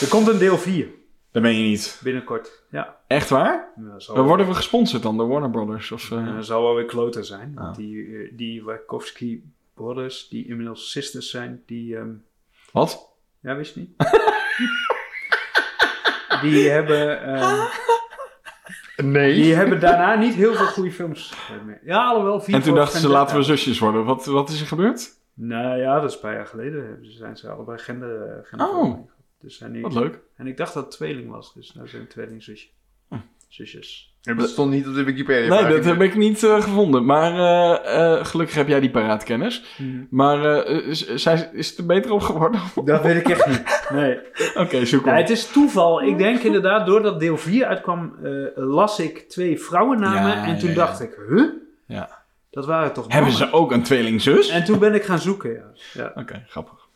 [0.00, 0.88] Er komt een deel 4
[1.36, 2.00] dat ben je niet.
[2.02, 2.62] binnenkort.
[2.70, 2.96] Ja.
[3.06, 3.72] Echt waar?
[3.76, 5.92] Ja, Dan worden we gesponsord dan door Warner Brothers?
[5.92, 7.52] Of, eh, eh, zal wel weer kloten zijn.
[7.54, 9.42] Want die, eh, die Wachowski
[9.76, 11.96] brothers, die inmiddels sisters zijn, die...
[11.96, 12.10] ehm,
[12.72, 13.12] Wat?
[13.40, 13.90] ja, wist je niet?
[16.42, 17.22] die hebben...
[17.22, 17.64] ehm,
[18.96, 19.34] Nee.
[19.34, 21.80] die hebben daarna niet heel veel goede films meer.
[21.84, 22.40] Ja, alhoewel...
[22.40, 24.04] V En toen dachten ze, laten we zusjes worden.
[24.04, 25.10] Wat, wat is er gebeurd?
[25.34, 26.98] Nou ja, dat is een paar jaar geleden.
[27.04, 28.98] Ze- Zijn ze allebei gender, eh, gehad.
[29.40, 30.20] Dus zijn die, Wat leuk.
[30.36, 32.68] En ik dacht dat het tweeling was, dus nou zijn tweelingzusje.
[33.56, 34.14] Zusjes.
[34.22, 35.60] Dat stond niet op de Wikipedia.
[35.62, 37.04] Nee, dat heb ik niet eh, gevonden.
[37.04, 39.62] Maar eh, eh, gelukkig heb jij die paraatkennis.
[40.10, 42.60] Maar eh, is, zij- is het er beter op geworden?
[42.84, 43.86] Dat weet ik echt niet.
[43.92, 44.18] Nee.
[44.64, 45.16] Oké, zoek Ja, op.
[45.18, 46.02] het is toeval.
[46.02, 50.30] Ik denk inderdaad, doordat deel 4 uitkwam, eh, las ik twee vrouwennamen.
[50.36, 50.86] Ja, en toen ja, ja.
[50.86, 51.44] dacht ik, huh?
[51.86, 52.24] Ja.
[52.50, 53.48] Dat waren toch Hebben mannen?
[53.48, 54.48] ze ook een tweelingzus?
[54.48, 55.64] En toen ben ik gaan zoeken, ja.
[55.92, 56.12] ja.
[56.14, 56.86] Oké, grappig.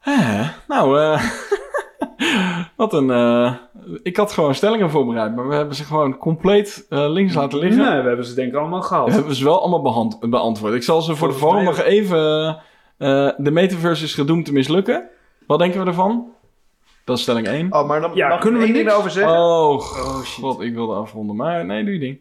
[0.00, 1.22] Eh, nou, eh,
[2.76, 3.10] wat een...
[3.10, 3.54] eh,
[4.02, 7.82] ik had gewoon stellingen voorbereid, maar we hebben ze gewoon compleet eh, links laten liggen.
[7.82, 9.12] Nee, we hebben ze denk ik allemaal We gehaald.
[9.12, 10.74] hebben ze wel allemaal behand- beantwoord.
[10.74, 12.48] Ik zal ze voor de mij nog even...
[12.98, 15.08] eh, de metaverse is gedoemd te mislukken.
[15.46, 16.32] Wat denken we ervan?
[17.04, 17.72] Dat is stelling 1.
[17.72, 19.32] Oh, maar dan Ja, mag ik kunnen we niks- over zeggen.
[19.32, 20.44] Oh, Oh, shit.
[20.44, 21.36] god, ik wilde afronden.
[21.36, 22.18] Maar nee, doe je ding.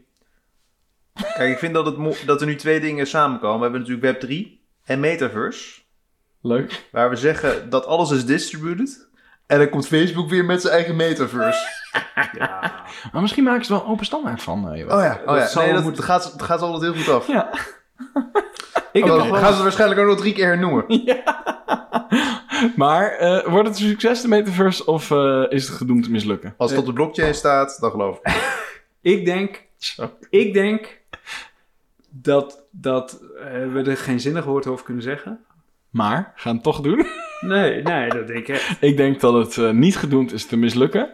[1.36, 3.58] Kijk, ik vind dat, het mo- dat er nu twee dingen samenkomen.
[3.58, 5.80] We hebben natuurlijk Web 3 en Metaverse.
[6.42, 6.88] Leuk.
[6.92, 9.09] Waar we zeggen dat alles is distributed.
[9.50, 11.68] En dan komt Facebook weer met zijn eigen Metaverse.
[12.38, 12.74] Ja.
[13.12, 14.60] Maar misschien maken ze er wel een open standaard van.
[14.62, 14.98] Johan.
[14.98, 15.62] Oh ja, oh ja.
[15.62, 16.04] Nee, dat, moeten.
[16.04, 17.28] gaat, dat gaat altijd heel goed af.
[17.28, 17.50] Ja.
[18.92, 20.86] Ik heb Oh, wel gaan ze waarschijnlijk ook nog drie keer hernoemen.
[22.76, 26.54] Maar eh, wordt het een succes, de metaverse, of eh, is het gedoemd te mislukken?
[26.58, 28.58] Als het op de blockchain staat, dan geloof ik.
[29.02, 29.66] Ik denk,
[30.30, 31.02] ik denk
[32.10, 33.20] dat, dat
[33.74, 35.46] we er geen zinnig woord over kunnen zeggen.
[35.90, 37.08] Maar, gaan het toch doen?
[37.40, 38.78] Nee, nee, dat denk ik echt.
[38.80, 41.10] ik denk dat het eh, niet gedoemd is te mislukken.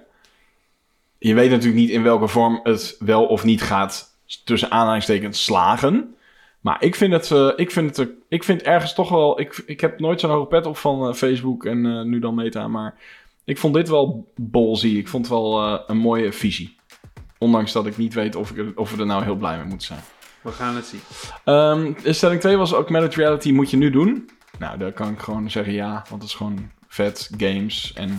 [1.18, 6.16] Je weet natuurlijk niet in welke vorm het wel of niet gaat, tussen aanhalingstekens, slagen.
[6.62, 9.40] Maar ik vind het, eh, ik vind het, ik vind ergens toch wel...
[9.40, 12.36] Ik, ik heb nooit zo'n hoge pet op van eh, Facebook en eh, nu dan
[12.36, 12.96] Meta, maar...
[13.46, 14.88] Ik vond dit wel ballsy.
[14.88, 16.76] Ik vond het wel eh, een mooie visie.
[17.38, 19.88] Ondanks dat ik niet weet of, ik, of we er nou heel blij mee moeten
[19.88, 20.00] zijn.
[20.42, 21.00] We gaan het zien.
[21.44, 24.30] Ehm, stelling 2 was augmented reality moet je nu doen.
[24.60, 28.18] Nou, daar kan ik gewoon zeggen ja, want het is gewoon vet, games en Ja,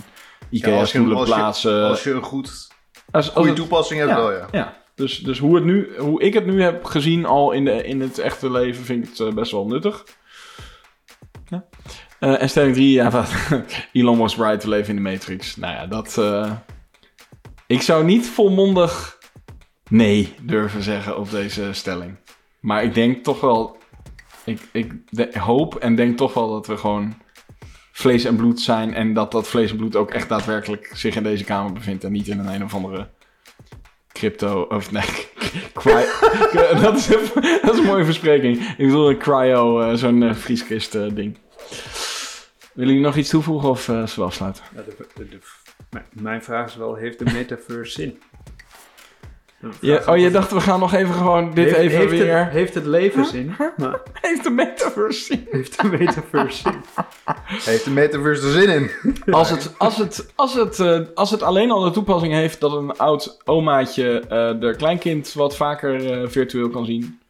[0.50, 1.84] IKEA als je- stoelen als je- plaatsen.
[1.88, 2.68] Als je een goed,
[3.10, 4.48] Als- als goede toepassing hebt, ja, wel ja.
[4.52, 4.76] ja.
[4.94, 8.00] Dus, dus hoe, het nu, hoe ik het nu heb gezien al in, de, in
[8.00, 10.04] het echte leven, vind ik het eh, best wel nuttig.
[11.48, 11.64] Ja.
[12.20, 13.30] Eh, en stelling 3, ja, wat,
[13.92, 15.56] Elon was right, we leven in de Matrix.
[15.56, 16.18] Nou ja, dat...
[16.18, 16.52] eh,
[17.66, 19.18] ik zou niet volmondig
[19.90, 22.16] nee durven zeggen op deze stelling.
[22.60, 23.76] Maar ik denk toch wel...
[24.46, 24.92] Ik, ik
[25.34, 27.14] hoop en denk toch wel dat we gewoon
[27.92, 28.94] vlees en bloed zijn...
[28.94, 32.04] en dat dat vlees en bloed ook echt daadwerkelijk zich in deze kamer bevindt...
[32.04, 33.08] en niet in een een of andere
[34.12, 34.60] crypto...
[34.60, 35.04] of nee,
[36.82, 38.68] dat, is een, mooie verspreking.
[38.68, 41.38] Ik bedoel een cryo, eh, zo'n eh, vrieskist eh, ding.
[42.72, 44.64] Willen jullie nog iets toevoegen of eh zullen we afsluiten?
[44.74, 44.82] Ja,
[45.14, 45.40] de-
[46.12, 48.18] mijn vraag is wel, heeft de metaverse zin?
[50.06, 52.38] Oh, je dacht we gaan nog even gewoon dit heeft, even heeft weer...
[52.38, 53.54] Het, heeft het leven zin?
[53.76, 55.46] Maar Heeft de metaverse zin?
[55.50, 56.80] heeft de metaverse zin?
[57.70, 58.90] Heeft de Metaverse er zin in?
[59.34, 62.72] Als het, als, het, als, het, eh, als het alleen al de toepassing heeft dat
[62.72, 67.20] een oud omaatje eh de kleinkind wat vaker eh, virtueel kan zien,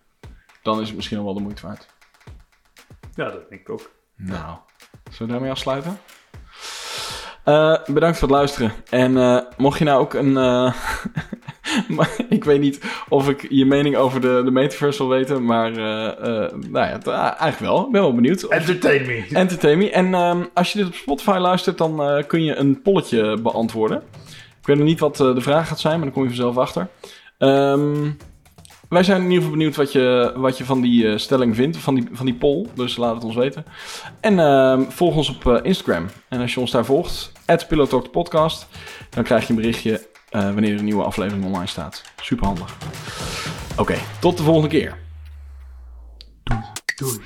[0.63, 1.87] dan is het misschien al wel de moeite waard.
[3.15, 3.91] Ja, dat denk ik ook.
[4.17, 4.57] Nou,
[5.11, 5.99] zullen we daarmee afsluiten?
[7.45, 8.73] Eh, bedankt voor het luisteren.
[8.91, 10.37] En eh, mocht je nou ook een.
[10.37, 10.73] eh,
[11.97, 15.73] maar ik weet niet of ik je mening over de, de metaverse wil weten, maar.
[15.77, 17.85] eh, eh, nou ja, ah, eigenlijk wel.
[17.87, 18.45] Ik ben wel benieuwd.
[18.45, 19.25] Of- Entertain me.
[19.33, 19.91] Entertain me.
[19.91, 24.03] En ehm, als je dit op Spotify luistert, dan eh, kun je een polletje beantwoorden.
[24.61, 26.89] Ik weet nog niet wat de vraag gaat zijn, maar dan kom je vanzelf achter.
[27.39, 28.11] Ehm,
[28.89, 31.95] wij zijn in ieder geval benieuwd wat je, wat je van die stelling vindt, van
[31.95, 32.67] die, van die poll.
[32.75, 33.65] Dus laat het ons weten.
[34.21, 36.07] En ehm, volg ons op Instagram.
[36.29, 37.69] En als je ons daar volgt, at
[38.13, 38.67] Podcast,
[39.11, 42.03] dan krijg je een berichtje eh, wanneer er een nieuwe aflevering online staat.
[42.21, 42.77] Super handig.
[43.77, 44.99] Oké, tot de volgende keer.
[46.97, 47.21] Doei.